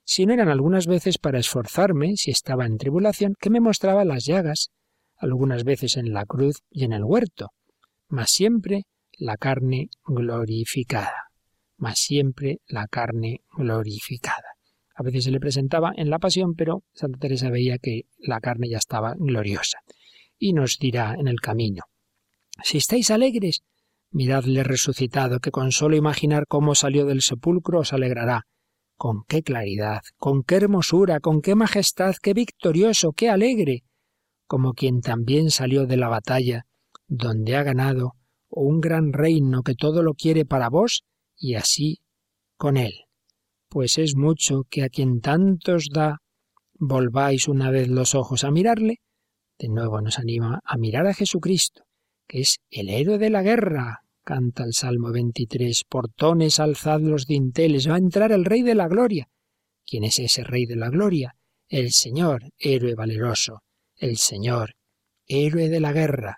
[0.05, 4.23] Si no eran algunas veces para esforzarme, si estaba en tribulación, que me mostraba las
[4.23, 4.69] llagas,
[5.17, 7.49] algunas veces en la cruz y en el huerto,
[8.07, 11.25] mas siempre la carne glorificada,
[11.75, 14.55] mas siempre la carne glorificada.
[14.95, 18.69] A veces se le presentaba en la pasión, pero Santa Teresa veía que la carne
[18.69, 19.79] ya estaba gloriosa.
[20.37, 21.83] Y nos dirá en el camino,
[22.63, 23.63] si estáis alegres,
[24.11, 28.45] Miradle resucitado, que con solo imaginar cómo salió del sepulcro os alegrará.
[28.97, 33.83] Con qué claridad, con qué hermosura, con qué majestad, qué victorioso, qué alegre,
[34.47, 36.65] como quien también salió de la batalla,
[37.07, 38.13] donde ha ganado
[38.49, 41.03] un gran reino que todo lo quiere para vos
[41.37, 42.01] y así
[42.57, 42.91] con él.
[43.69, 46.17] Pues es mucho que a quien tantos da
[46.73, 48.97] volváis una vez los ojos a mirarle,
[49.57, 51.83] de nuevo nos anima a mirar a Jesucristo,
[52.39, 57.95] es el héroe de la guerra, canta el Salmo 23, portones alzad los dinteles, va
[57.95, 59.27] a entrar el Rey de la Gloria.
[59.85, 61.35] ¿Quién es ese Rey de la Gloria?
[61.67, 63.59] El Señor, héroe valeroso,
[63.95, 64.75] el Señor,
[65.27, 66.37] héroe de la guerra.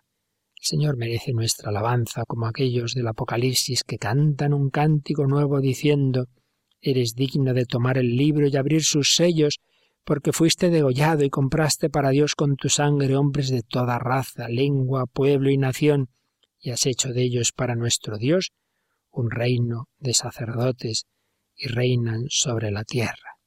[0.56, 6.28] El Señor merece nuestra alabanza como aquellos del Apocalipsis que cantan un cántico nuevo diciendo
[6.86, 9.60] Eres digno de tomar el libro y abrir sus sellos,
[10.04, 15.06] porque fuiste degollado y compraste para Dios con tu sangre hombres de toda raza, lengua,
[15.06, 16.10] pueblo y nación,
[16.60, 18.52] y has hecho de ellos para nuestro Dios
[19.12, 21.06] un reino de sacerdotes
[21.56, 23.38] y reinan sobre la tierra.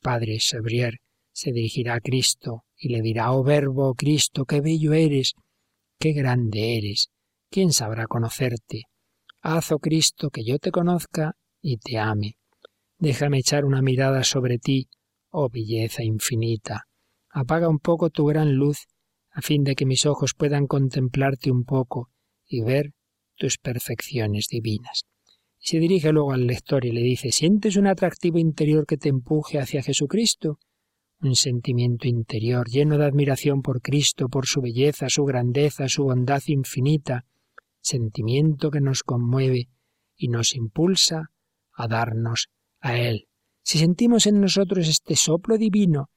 [0.00, 1.00] Padre Sebrier
[1.32, 5.34] se dirigirá a Cristo y le dirá, oh Verbo, Cristo, qué bello eres,
[5.98, 7.10] qué grande eres,
[7.50, 8.82] ¿quién sabrá conocerte?
[9.42, 12.36] Haz, oh Cristo, que yo te conozca y te ame.
[12.98, 14.88] Déjame echar una mirada sobre ti,
[15.36, 16.86] oh belleza infinita.
[17.28, 18.86] Apaga un poco tu gran luz,
[19.32, 22.10] a fin de que mis ojos puedan contemplarte un poco
[22.46, 22.92] y ver
[23.36, 25.06] tus perfecciones divinas.
[25.58, 29.08] Y se dirige luego al lector y le dice, ¿sientes un atractivo interior que te
[29.08, 30.60] empuje hacia Jesucristo?
[31.20, 36.42] Un sentimiento interior lleno de admiración por Cristo, por su belleza, su grandeza, su bondad
[36.46, 37.24] infinita,
[37.80, 39.68] sentimiento que nos conmueve
[40.16, 41.32] y nos impulsa
[41.72, 43.26] a darnos a Él
[43.64, 46.10] si sentimos en nosotros este soplo divino,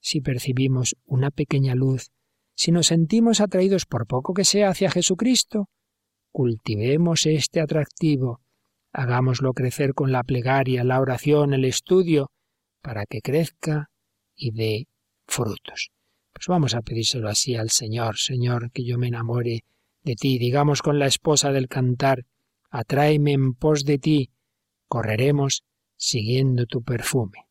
[0.00, 2.12] si percibimos una pequeña luz,
[2.54, 5.68] si nos sentimos atraídos por poco que sea hacia Jesucristo,
[6.30, 8.40] cultivemos este atractivo,
[8.92, 12.30] hagámoslo crecer con la plegaria, la oración, el estudio,
[12.82, 13.90] para que crezca
[14.36, 14.86] y dé
[15.26, 15.90] frutos.
[16.32, 19.64] Pues vamos a pedírselo así al Señor, Señor, que yo me enamore
[20.04, 22.26] de ti, digamos con la esposa del cantar,
[22.70, 24.30] atráeme en pos de ti,
[24.86, 25.64] correremos
[26.02, 27.46] siguiendo tu perfume.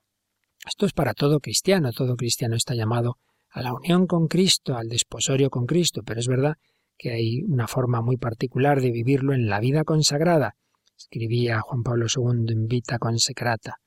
[0.68, 3.18] Esto es para todo cristiano, todo cristiano está llamado
[3.50, 6.58] a la unión con Cristo, al desposorio con Cristo, pero es verdad
[6.98, 10.58] que hay una forma muy particular de vivirlo en la vida consagrada.
[10.98, 13.78] Escribía Juan Pablo II en Vita Consecrata.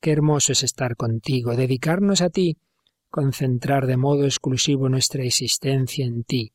[0.00, 2.58] Qué hermoso es estar contigo, dedicarnos a ti,
[3.10, 6.52] concentrar de modo exclusivo nuestra existencia en ti.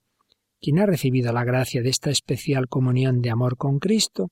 [0.60, 4.30] Quien ha recibido la gracia de esta especial comunión de amor con Cristo,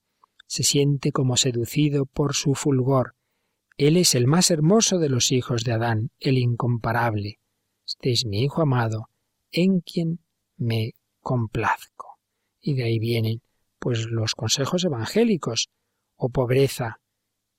[0.48, 3.16] se siente como seducido por su fulgor.
[3.78, 7.40] Él es el más hermoso de los hijos de Adán, el incomparable.
[7.86, 9.10] Este es mi Hijo amado,
[9.52, 10.20] en quien
[10.58, 12.20] me complazco.
[12.62, 13.42] Y de ahí vienen,
[13.80, 15.70] pues, los consejos evangélicos.
[16.16, 17.02] Oh pobreza,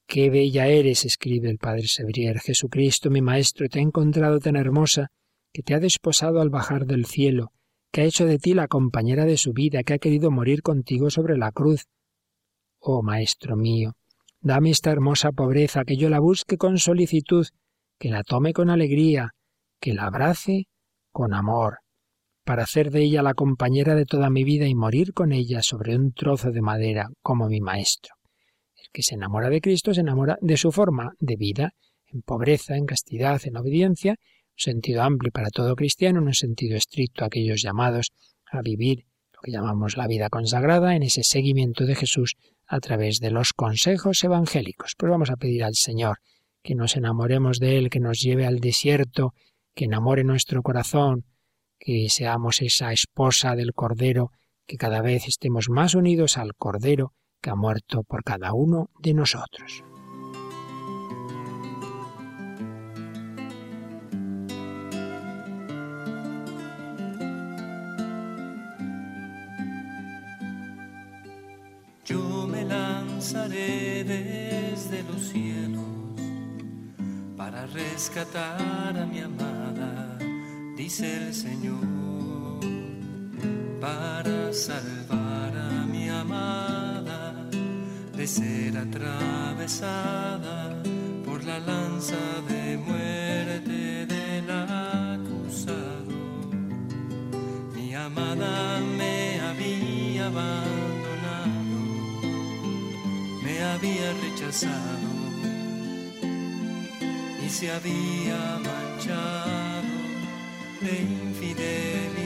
[0.06, 2.38] qué bella eres, escribe el Padre Sebrier.
[2.38, 5.10] Jesucristo, mi Maestro, te ha encontrado tan hermosa
[5.52, 7.52] que te ha desposado al bajar del cielo,
[7.92, 11.10] que ha hecho de ti la compañera de su vida, que ha querido morir contigo
[11.10, 11.86] sobre la cruz.
[12.86, 13.94] Oh Maestro mío,
[14.42, 17.46] dame esta hermosa pobreza, que yo la busque con solicitud,
[17.98, 19.30] que la tome con alegría,
[19.80, 20.66] que la abrace
[21.10, 21.78] con amor,
[22.44, 25.96] para hacer de ella la compañera de toda mi vida y morir con ella sobre
[25.96, 28.16] un trozo de madera como mi Maestro.
[28.76, 31.72] El que se enamora de Cristo se enamora de su forma de vida,
[32.08, 36.76] en pobreza, en castidad, en obediencia, un sentido amplio para todo cristiano, en un sentido
[36.76, 38.08] estricto a aquellos llamados
[38.52, 39.06] a vivir
[39.44, 42.34] que llamamos la vida consagrada, en ese seguimiento de Jesús
[42.66, 44.94] a través de los consejos evangélicos.
[44.96, 46.18] Pues vamos a pedir al Señor
[46.62, 49.34] que nos enamoremos de Él, que nos lleve al desierto,
[49.74, 51.26] que enamore nuestro corazón,
[51.78, 54.30] que seamos esa esposa del Cordero,
[54.66, 59.12] que cada vez estemos más unidos al Cordero que ha muerto por cada uno de
[59.12, 59.84] nosotros.
[73.24, 75.82] Lanzaré desde los cielos
[77.38, 80.18] para rescatar a mi amada,
[80.76, 81.80] dice el Señor,
[83.80, 87.48] para salvar a mi amada
[88.14, 90.82] de ser atravesada
[91.24, 96.12] por la lanza de muerte del acusado.
[97.74, 100.73] Mi amada me había abandonado,
[103.74, 105.08] había rechazado
[107.44, 109.82] y se había manchado
[110.80, 112.23] de infidelidad.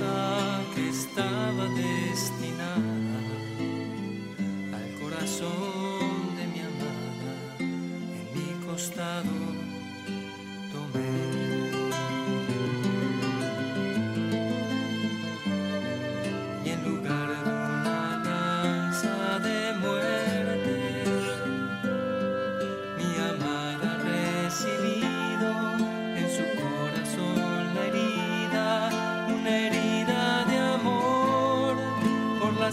[0.00, 0.21] La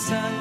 [0.10, 0.39] por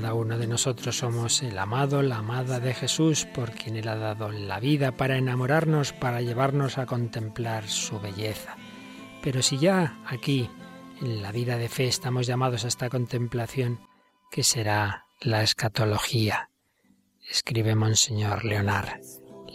[0.00, 3.96] Cada uno de nosotros somos el amado, la amada de Jesús, por quien Él ha
[3.96, 8.56] dado la vida para enamorarnos, para llevarnos a contemplar su belleza.
[9.22, 10.48] Pero si ya aquí,
[11.02, 13.78] en la vida de fe, estamos llamados a esta contemplación,
[14.30, 16.48] ¿qué será la escatología?
[17.30, 19.02] Escribe Monseñor Leonard.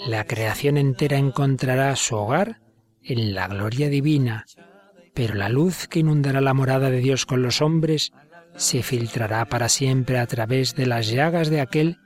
[0.06, 2.62] La creación entera encontrará su hogar
[3.02, 4.46] en la gloria divina,
[5.16, 8.12] pero la luz que inundará la morada de Dios con los hombres
[8.56, 12.00] se filtrará para siempre a través de las llagas de aquel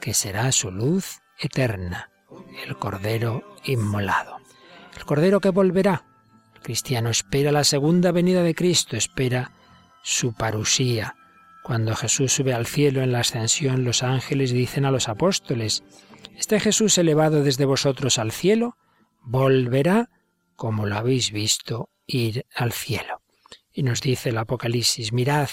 [0.00, 2.10] que será su luz eterna,
[2.66, 4.36] el Cordero inmolado.
[4.96, 6.04] El Cordero que volverá.
[6.54, 9.52] El cristiano espera la segunda venida de Cristo, espera
[10.02, 11.16] su parusía.
[11.62, 15.82] Cuando Jesús sube al cielo en la ascensión, los ángeles dicen a los apóstoles,
[16.36, 18.76] Este Jesús elevado desde vosotros al cielo,
[19.22, 20.10] volverá
[20.54, 23.22] como lo habéis visto ir al cielo.
[23.72, 25.48] Y nos dice el Apocalipsis, mirad,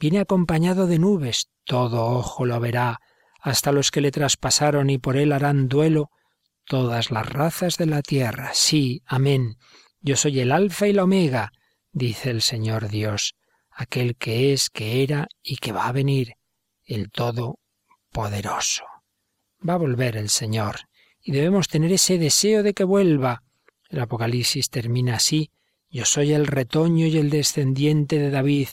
[0.00, 3.00] Viene acompañado de nubes, todo ojo lo verá,
[3.38, 6.08] hasta los que le traspasaron y por él harán duelo
[6.64, 8.52] todas las razas de la tierra.
[8.54, 9.58] Sí, amén.
[10.00, 11.52] Yo soy el Alfa y la Omega,
[11.92, 13.34] dice el Señor Dios,
[13.70, 16.32] aquel que es, que era y que va a venir,
[16.86, 18.84] el Todopoderoso.
[19.68, 20.76] Va a volver el Señor,
[21.20, 23.42] y debemos tener ese deseo de que vuelva.
[23.90, 25.50] El Apocalipsis termina así,
[25.90, 28.68] yo soy el retoño y el descendiente de David,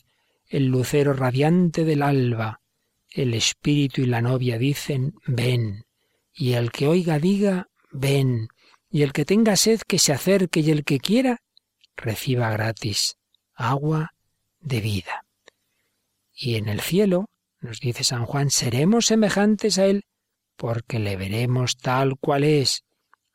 [0.48, 2.62] el lucero radiante del alba.
[3.10, 5.86] El espíritu y la novia dicen, ven.
[6.34, 8.50] Y el que oiga diga, ven.
[8.89, 11.41] Y el que tenga sed que se acerque y el que quiera,
[11.95, 13.18] reciba gratis
[13.54, 14.14] agua
[14.60, 15.26] de vida.
[16.34, 17.30] Y en el cielo,
[17.60, 20.06] nos dice San Juan, seremos semejantes a Él
[20.58, 22.84] porque le veremos tal cual es.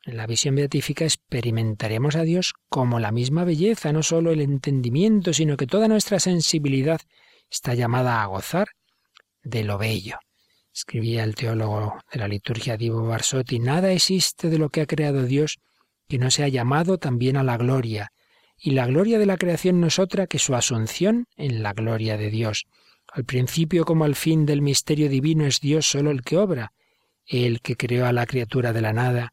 [0.05, 5.31] En la visión beatífica experimentaremos a Dios como la misma belleza, no sólo el entendimiento,
[5.31, 6.99] sino que toda nuestra sensibilidad
[7.49, 8.67] está llamada a gozar
[9.43, 10.17] de lo bello.
[10.73, 15.23] Escribía el teólogo de la liturgia Divo Barsotti, nada existe de lo que ha creado
[15.23, 15.59] Dios
[16.09, 18.11] que no sea llamado también a la gloria,
[18.57, 22.17] y la gloria de la creación no es otra que su asunción en la gloria
[22.17, 22.65] de Dios.
[23.11, 26.73] Al principio como al fin del misterio divino es Dios solo el que obra,
[27.25, 29.31] el que creó a la criatura de la nada,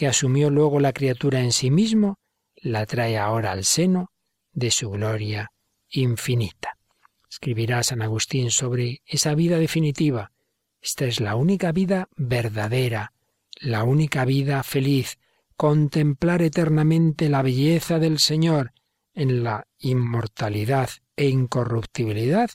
[0.00, 2.18] que asumió luego la criatura en sí mismo,
[2.56, 4.10] la trae ahora al seno
[4.50, 5.52] de su gloria
[5.90, 6.78] infinita.
[7.28, 10.32] Escribirá San Agustín sobre esa vida definitiva.
[10.80, 13.12] Esta es la única vida verdadera,
[13.60, 15.18] la única vida feliz,
[15.54, 18.72] contemplar eternamente la belleza del Señor
[19.12, 22.48] en la inmortalidad e incorruptibilidad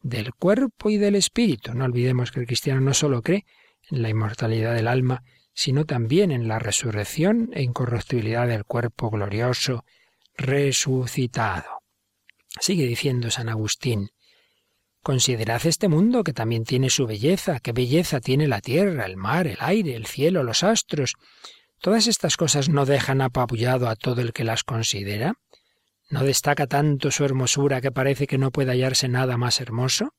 [0.00, 1.74] del cuerpo y del espíritu.
[1.74, 3.46] No olvidemos que el cristiano no solo cree
[3.90, 5.24] en la inmortalidad del alma,
[5.54, 9.84] sino también en la resurrección e incorruptibilidad del cuerpo glorioso
[10.36, 11.80] resucitado.
[12.60, 14.10] Sigue diciendo San Agustín,
[15.04, 19.46] Considerad este mundo que también tiene su belleza, qué belleza tiene la tierra, el mar,
[19.46, 21.12] el aire, el cielo, los astros.
[21.82, 25.34] ¿Todas estas cosas no dejan apabullado a todo el que las considera?
[26.08, 30.14] ¿No destaca tanto su hermosura que parece que no puede hallarse nada más hermoso?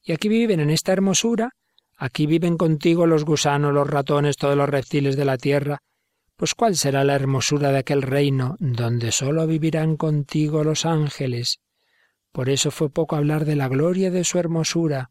[0.00, 1.50] Y aquí viven en esta hermosura
[1.96, 5.82] Aquí viven contigo los gusanos, los ratones, todos los reptiles de la tierra.
[6.36, 11.60] Pues cuál será la hermosura de aquel reino donde sólo vivirán contigo los ángeles.
[12.32, 15.10] Por eso fue poco hablar de la gloria de su hermosura.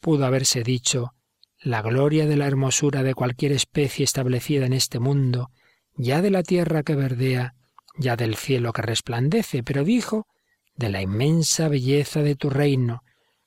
[0.00, 1.14] Pudo haberse dicho
[1.58, 5.50] la gloria de la hermosura de cualquier especie establecida en este mundo,
[5.94, 7.54] ya de la tierra que verdea,
[7.96, 10.26] ya del cielo que resplandece, pero dijo
[10.74, 13.02] de la inmensa belleza de tu reino,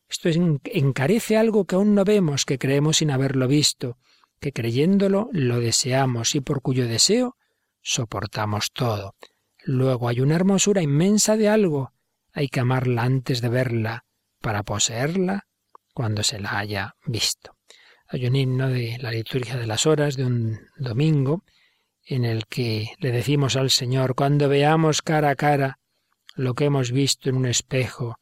[0.09, 3.97] esto encarece algo que aún no vemos, que creemos sin haberlo visto,
[4.39, 7.37] que creyéndolo lo deseamos y por cuyo deseo
[7.81, 9.15] soportamos todo.
[9.63, 11.93] Luego hay una hermosura inmensa de algo,
[12.33, 14.05] hay que amarla antes de verla,
[14.41, 15.47] para poseerla
[15.93, 17.55] cuando se la haya visto.
[18.07, 21.43] Hay un himno de la liturgia de las horas de un domingo
[22.03, 25.79] en el que le decimos al Señor, cuando veamos cara a cara
[26.35, 28.19] lo que hemos visto en un espejo,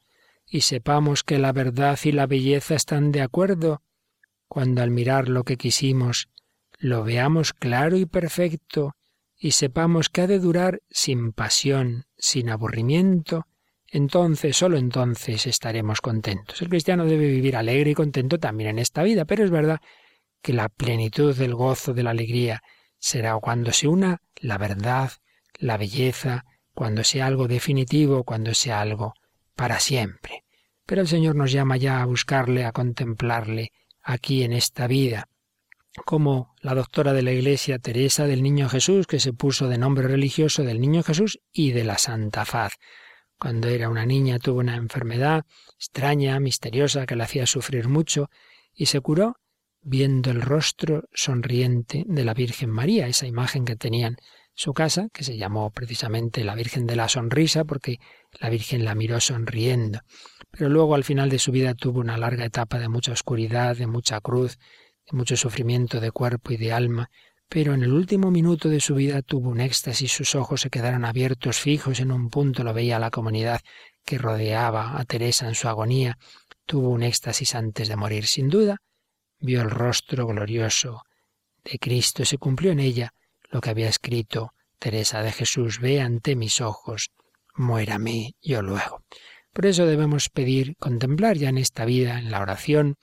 [0.53, 3.81] y sepamos que la verdad y la belleza están de acuerdo,
[4.47, 6.29] cuando al mirar lo que quisimos,
[6.77, 8.95] lo veamos claro y perfecto,
[9.35, 13.47] y sepamos que ha de durar sin pasión, sin aburrimiento,
[13.87, 16.61] entonces, solo entonces estaremos contentos.
[16.61, 19.81] El cristiano debe vivir alegre y contento también en esta vida, pero es verdad
[20.43, 22.61] que la plenitud del gozo, de la alegría,
[22.99, 25.13] será cuando se una la verdad,
[25.57, 26.45] la belleza,
[26.75, 29.15] cuando sea algo definitivo, cuando sea algo
[29.55, 30.42] para siempre.
[30.85, 33.71] Pero el Señor nos llama ya a buscarle, a contemplarle
[34.01, 35.29] aquí en esta vida.
[36.05, 40.07] Como la doctora de la Iglesia Teresa del Niño Jesús, que se puso de nombre
[40.07, 42.73] religioso del Niño Jesús y de la Santa Faz.
[43.37, 48.29] Cuando era una niña tuvo una enfermedad extraña, misteriosa, que la hacía sufrir mucho,
[48.73, 49.35] y se curó
[49.81, 54.17] viendo el rostro sonriente de la Virgen María, esa imagen que tenían en
[54.53, 57.99] su casa, que se llamó precisamente la Virgen de la Sonrisa, porque
[58.39, 59.99] la Virgen la miró sonriendo.
[60.55, 63.87] Pero luego al final de su vida tuvo una larga etapa de mucha oscuridad, de
[63.87, 64.59] mucha cruz,
[65.09, 67.09] de mucho sufrimiento de cuerpo y de alma,
[67.49, 71.05] pero en el último minuto de su vida tuvo un éxtasis, sus ojos se quedaron
[71.05, 73.61] abiertos, fijos en un punto, lo veía la comunidad
[74.05, 76.19] que rodeaba a Teresa en su agonía,
[76.67, 78.77] tuvo un éxtasis antes de morir, sin duda,
[79.39, 81.03] vio el rostro glorioso
[81.63, 83.13] de Cristo, se cumplió en ella
[83.49, 87.11] lo que había escrito Teresa de Jesús, ve ante mis ojos,
[87.55, 89.03] muérame yo luego.
[89.53, 92.95] Por eso debemos pedir, contemplar ya en esta vida, en la oración,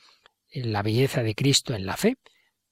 [0.50, 2.16] en la belleza de Cristo, en la fe,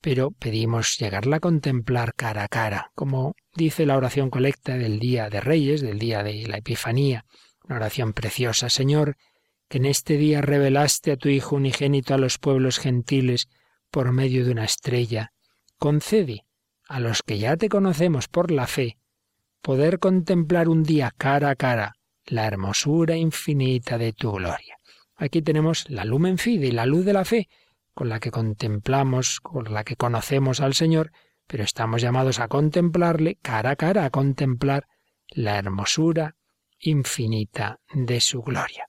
[0.00, 5.30] pero pedimos llegarla a contemplar cara a cara, como dice la oración colecta del Día
[5.30, 7.24] de Reyes, del día de la Epifanía,
[7.64, 9.16] una oración preciosa, Señor,
[9.68, 13.48] que en este día revelaste a tu Hijo unigénito a los pueblos gentiles
[13.90, 15.32] por medio de una estrella,
[15.78, 16.44] concede
[16.88, 18.98] a los que ya te conocemos por la fe,
[19.62, 21.97] poder contemplar un día cara a cara
[22.28, 24.78] la hermosura infinita de tu gloria.
[25.16, 27.48] Aquí tenemos la lumen fide, la luz de la fe,
[27.92, 31.10] con la que contemplamos, con la que conocemos al Señor,
[31.46, 34.86] pero estamos llamados a contemplarle cara a cara, a contemplar
[35.28, 36.36] la hermosura
[36.78, 38.86] infinita de su gloria.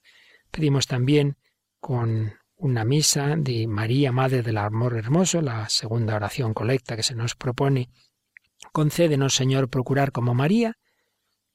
[0.52, 1.38] Pedimos también
[1.80, 7.16] con una misa de María, Madre del Amor Hermoso, la segunda oración colecta que se
[7.16, 7.90] nos propone.
[8.74, 10.78] Concédenos, Señor, procurar como María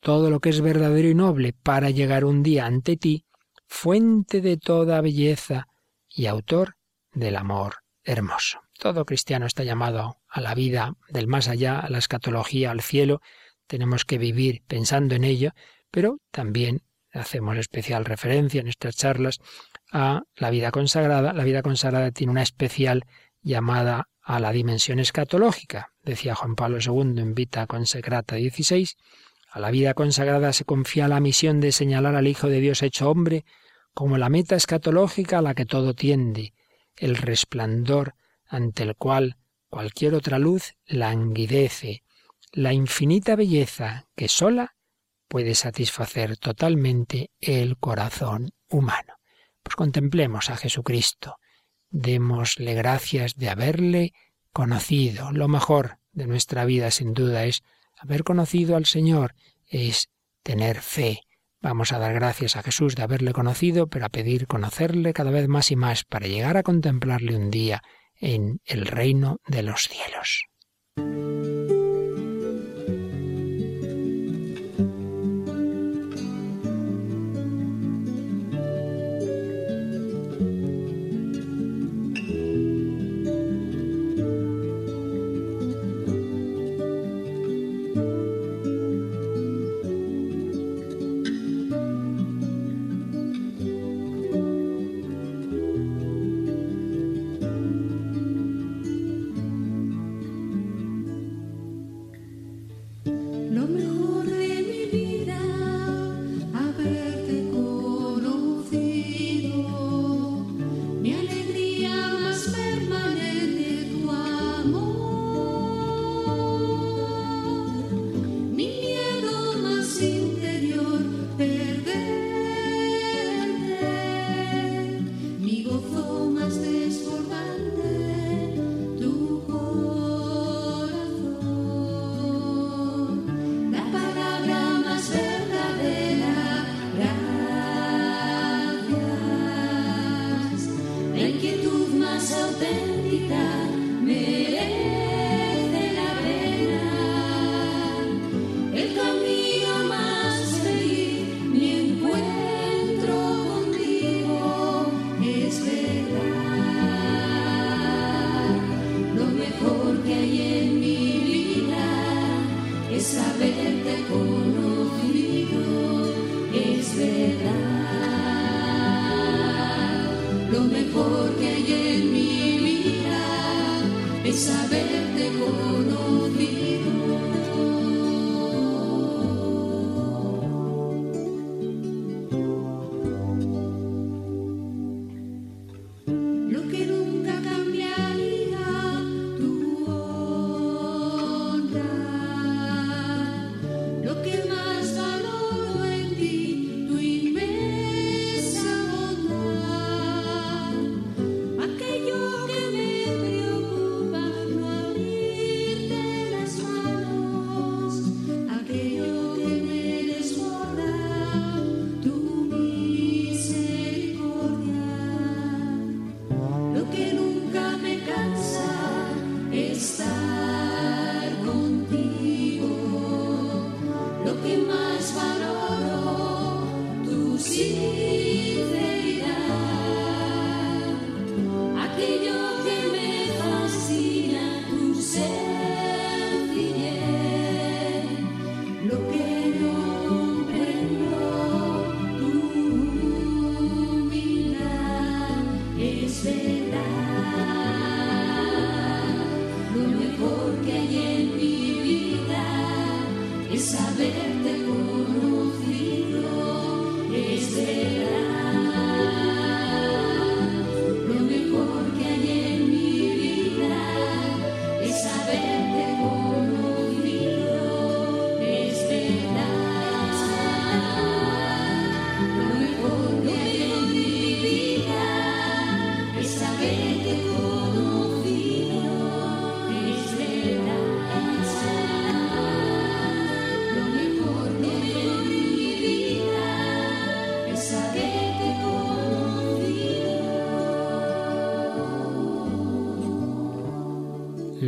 [0.05, 3.25] todo lo que es verdadero y noble para llegar un día ante ti,
[3.67, 5.67] fuente de toda belleza
[6.11, 6.77] y autor
[7.15, 8.61] del amor hermoso.
[8.79, 13.23] Todo cristiano está llamado a la vida del más allá, a la escatología, al cielo.
[13.67, 15.53] Tenemos que vivir pensando en ello,
[15.91, 19.39] pero también hacemos especial referencia en estas charlas
[19.91, 21.33] a la vida consagrada.
[21.33, 23.07] La vida consagrada tiene una especial
[23.41, 25.95] llamada a la dimensión escatológica.
[26.03, 28.97] Decía Juan Pablo II en Vita Consecrata 16,
[29.55, 33.09] a la vida consagrada se confía la misión de señalar al Hijo de Dios hecho
[33.09, 33.45] hombre
[33.93, 36.55] como la meta escatológica a la que todo tiende,
[36.97, 38.17] el resplandor
[38.49, 39.37] ante el cual
[39.69, 42.03] cualquier otra luz languidece,
[42.51, 44.75] la infinita belleza que sola
[45.29, 49.15] puede satisfacer totalmente el corazón humano.
[49.63, 51.37] Pues contemplemos a Jesucristo,
[51.91, 54.15] démosle gracias de haberle
[54.53, 55.31] conocido.
[55.31, 57.63] Lo mejor de nuestra vida, sin duda, es
[58.05, 59.35] haber conocido al Señor,
[59.67, 60.09] es
[60.43, 61.21] tener fe.
[61.61, 65.49] Vamos a dar gracias a Jesús de haberle conocido, pero a pedir conocerle cada vez
[65.49, 67.83] más y más para llegar a contemplarle un día
[68.21, 70.45] en el reino de los cielos.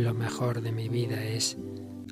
[0.07, 1.57] Lo mejor de mi vida es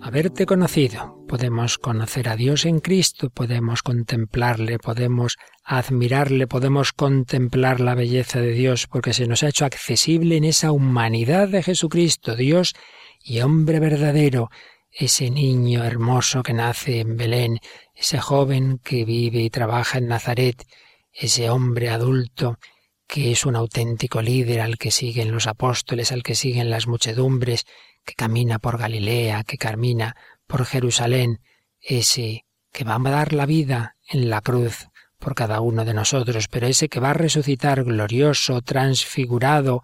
[0.02, 1.24] haberte conocido.
[1.30, 8.52] Podemos conocer a Dios en Cristo, podemos contemplarle, podemos admirarle, podemos contemplar la belleza de
[8.52, 12.76] Dios, porque se nos ha hecho accesible en esa humanidad de Jesucristo, Dios
[13.24, 14.50] y hombre verdadero,
[14.91, 17.60] ese niño hermoso que nace en Belén,
[17.96, 20.68] ese joven que vive y trabaja en Nazaret,
[21.14, 22.60] ese hombre adulto
[23.08, 27.66] que es un auténtico líder al que siguen los apóstoles, al que siguen las muchedumbres,
[28.03, 30.16] que camina por Galilea, que camina
[30.47, 31.41] por Jerusalén,
[31.80, 34.88] ese que va a dar la vida en la cruz
[35.20, 39.82] por cada uno de nosotros, pero ese que va a resucitar glorioso, transfigurado,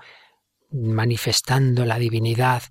[0.72, 2.64] manifestando la divinidad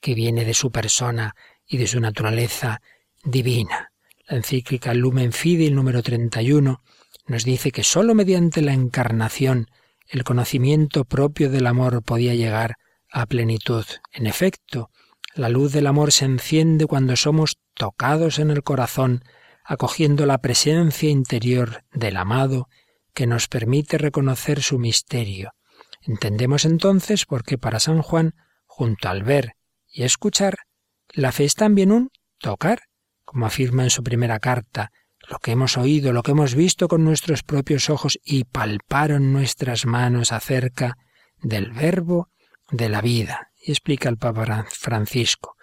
[0.00, 1.34] que viene de su persona
[1.66, 2.80] y de su naturaleza
[3.24, 3.92] divina.
[4.26, 6.82] La encíclica Lumen Fidei, número 31,
[7.26, 9.68] nos dice que sólo mediante la encarnación
[10.12, 12.76] el conocimiento propio del amor podía llegar
[13.10, 13.86] a plenitud.
[14.12, 14.90] En efecto,
[15.34, 19.24] la luz del amor se enciende cuando somos tocados en el corazón,
[19.64, 22.68] acogiendo la presencia interior del amado
[23.14, 25.52] que nos permite reconocer su misterio.
[26.02, 28.34] Entendemos entonces por qué para San Juan,
[28.66, 29.54] junto al ver
[29.88, 30.58] y escuchar,
[31.14, 32.80] la fe es también un tocar,
[33.24, 34.92] como afirma en su primera carta,
[35.28, 39.86] lo que hemos oído, lo que hemos visto con nuestros propios ojos y palparon nuestras
[39.86, 40.96] manos acerca
[41.40, 42.28] del verbo
[42.70, 43.50] de la vida.
[43.64, 45.56] Y explica el Papa Francisco,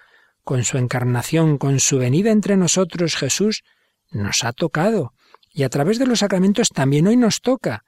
[0.43, 3.63] con su encarnación, con su venida entre nosotros, Jesús
[4.11, 5.13] nos ha tocado
[5.53, 7.83] y a través de los sacramentos también hoy nos toca.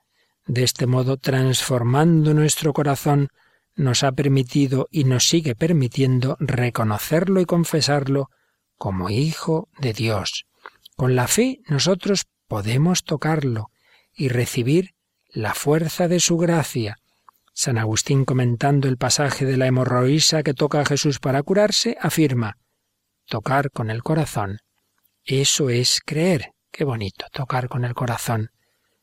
[0.45, 3.30] De este modo, transformando nuestro corazón,
[3.76, 8.30] nos ha permitido y nos sigue permitiendo reconocerlo y confesarlo
[8.78, 10.45] como Hijo de Dios.
[11.02, 13.72] Con la fe nosotros podemos tocarlo
[14.14, 14.91] y recibir
[15.30, 16.99] la fuerza de su gracia.
[17.54, 22.60] San Agustín comentando el pasaje de la hemorroísa que toca a Jesús para curarse, afirma,
[23.26, 24.60] tocar con el corazón,
[25.24, 26.52] eso es creer.
[26.72, 28.52] Qué bonito, tocar con el corazón,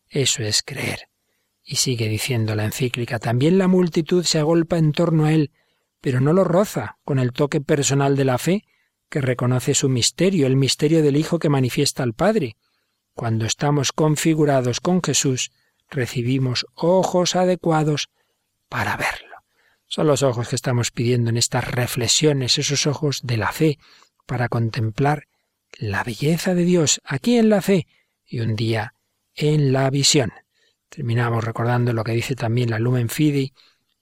[0.08, 1.08] eso es creer.
[1.64, 5.50] Y sigue diciendo la encíclica, también la multitud se agolpa en torno a él,
[6.00, 8.62] pero no lo roza con el toque personal de la fe,
[9.08, 12.56] que reconoce su misterio, el misterio del Hijo que manifiesta al Padre.
[13.14, 15.50] Cuando estamos configurados con Jesús,
[15.90, 18.10] recibimos ojos adecuados
[18.68, 19.36] para verlo.
[19.86, 23.78] Son los ojos que estamos pidiendo en estas reflexiones, esos ojos de la fe,
[24.26, 25.24] para contemplar
[25.78, 27.86] la belleza de Dios aquí en la fe
[28.26, 28.94] y un día
[29.34, 30.32] en la visión.
[30.88, 33.52] Terminamos recordando lo que dice también la Lumen Fidei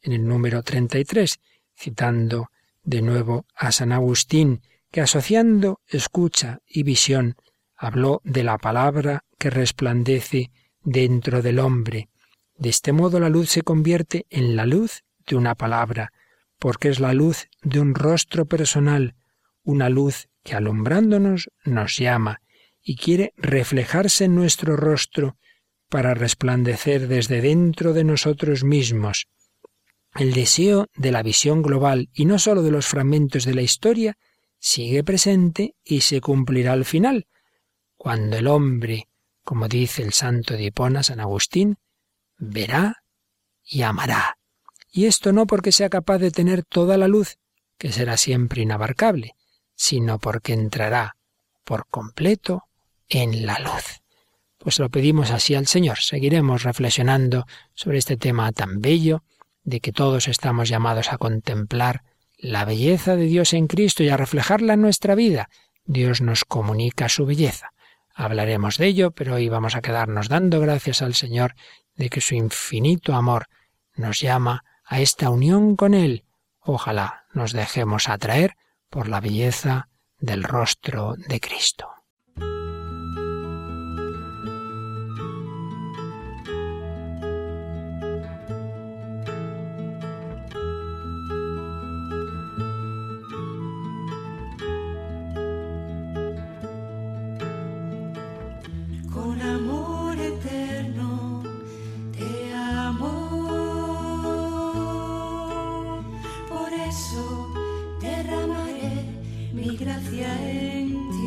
[0.02, 1.38] en el número 33,
[1.76, 2.50] citando
[2.82, 7.36] de nuevo a San Agustín, que asociando escucha y visión
[7.76, 10.50] habló de la palabra que resplandece
[10.82, 12.08] dentro del hombre.
[12.56, 16.12] De este modo la luz se convierte en la luz de una palabra,
[16.58, 19.14] porque es la luz de un rostro personal,
[19.62, 22.40] una luz que alumbrándonos nos llama
[22.82, 25.36] y quiere reflejarse en nuestro rostro
[25.88, 29.26] para resplandecer desde dentro de nosotros mismos.
[30.14, 34.16] El deseo de la visión global y no sólo de los fragmentos de la historia
[34.58, 37.26] sigue presente y se cumplirá al final,
[37.96, 39.08] cuando el hombre,
[39.44, 41.76] como dice el santo de Hipona, San Agustín,
[42.38, 43.02] verá
[43.64, 44.38] y amará.
[44.90, 47.38] Y esto no porque sea capaz de tener toda la luz,
[47.78, 49.34] que será siempre inabarcable,
[49.74, 51.16] sino porque entrará
[51.64, 52.64] por completo
[53.08, 54.02] en la luz.
[54.58, 55.98] Pues lo pedimos así al Señor.
[55.98, 59.22] Seguiremos reflexionando sobre este tema tan bello
[59.62, 62.02] de que todos estamos llamados a contemplar
[62.38, 65.48] la belleza de Dios en Cristo y a reflejarla en nuestra vida.
[65.84, 67.70] Dios nos comunica su belleza.
[68.14, 71.54] Hablaremos de ello, pero hoy vamos a quedarnos dando gracias al Señor
[71.94, 73.46] de que su infinito amor
[73.94, 76.24] nos llama a esta unión con Él.
[76.60, 78.56] Ojalá nos dejemos atraer
[78.90, 81.95] por la belleza del rostro de Cristo.
[109.96, 111.26] Gracia en ti.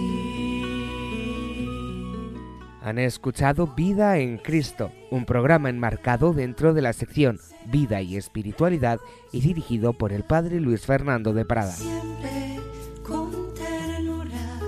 [2.81, 8.99] Han escuchado Vida en Cristo, un programa enmarcado dentro de la sección Vida y Espiritualidad
[9.31, 11.73] y dirigido por el Padre Luis Fernando de Prada.
[11.73, 12.59] Siempre
[13.03, 14.59] con ternura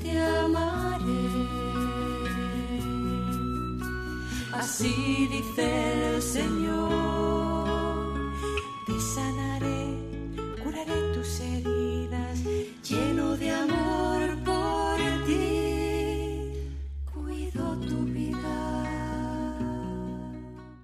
[0.00, 1.04] te amaré.
[4.52, 6.67] Así dice el Señor.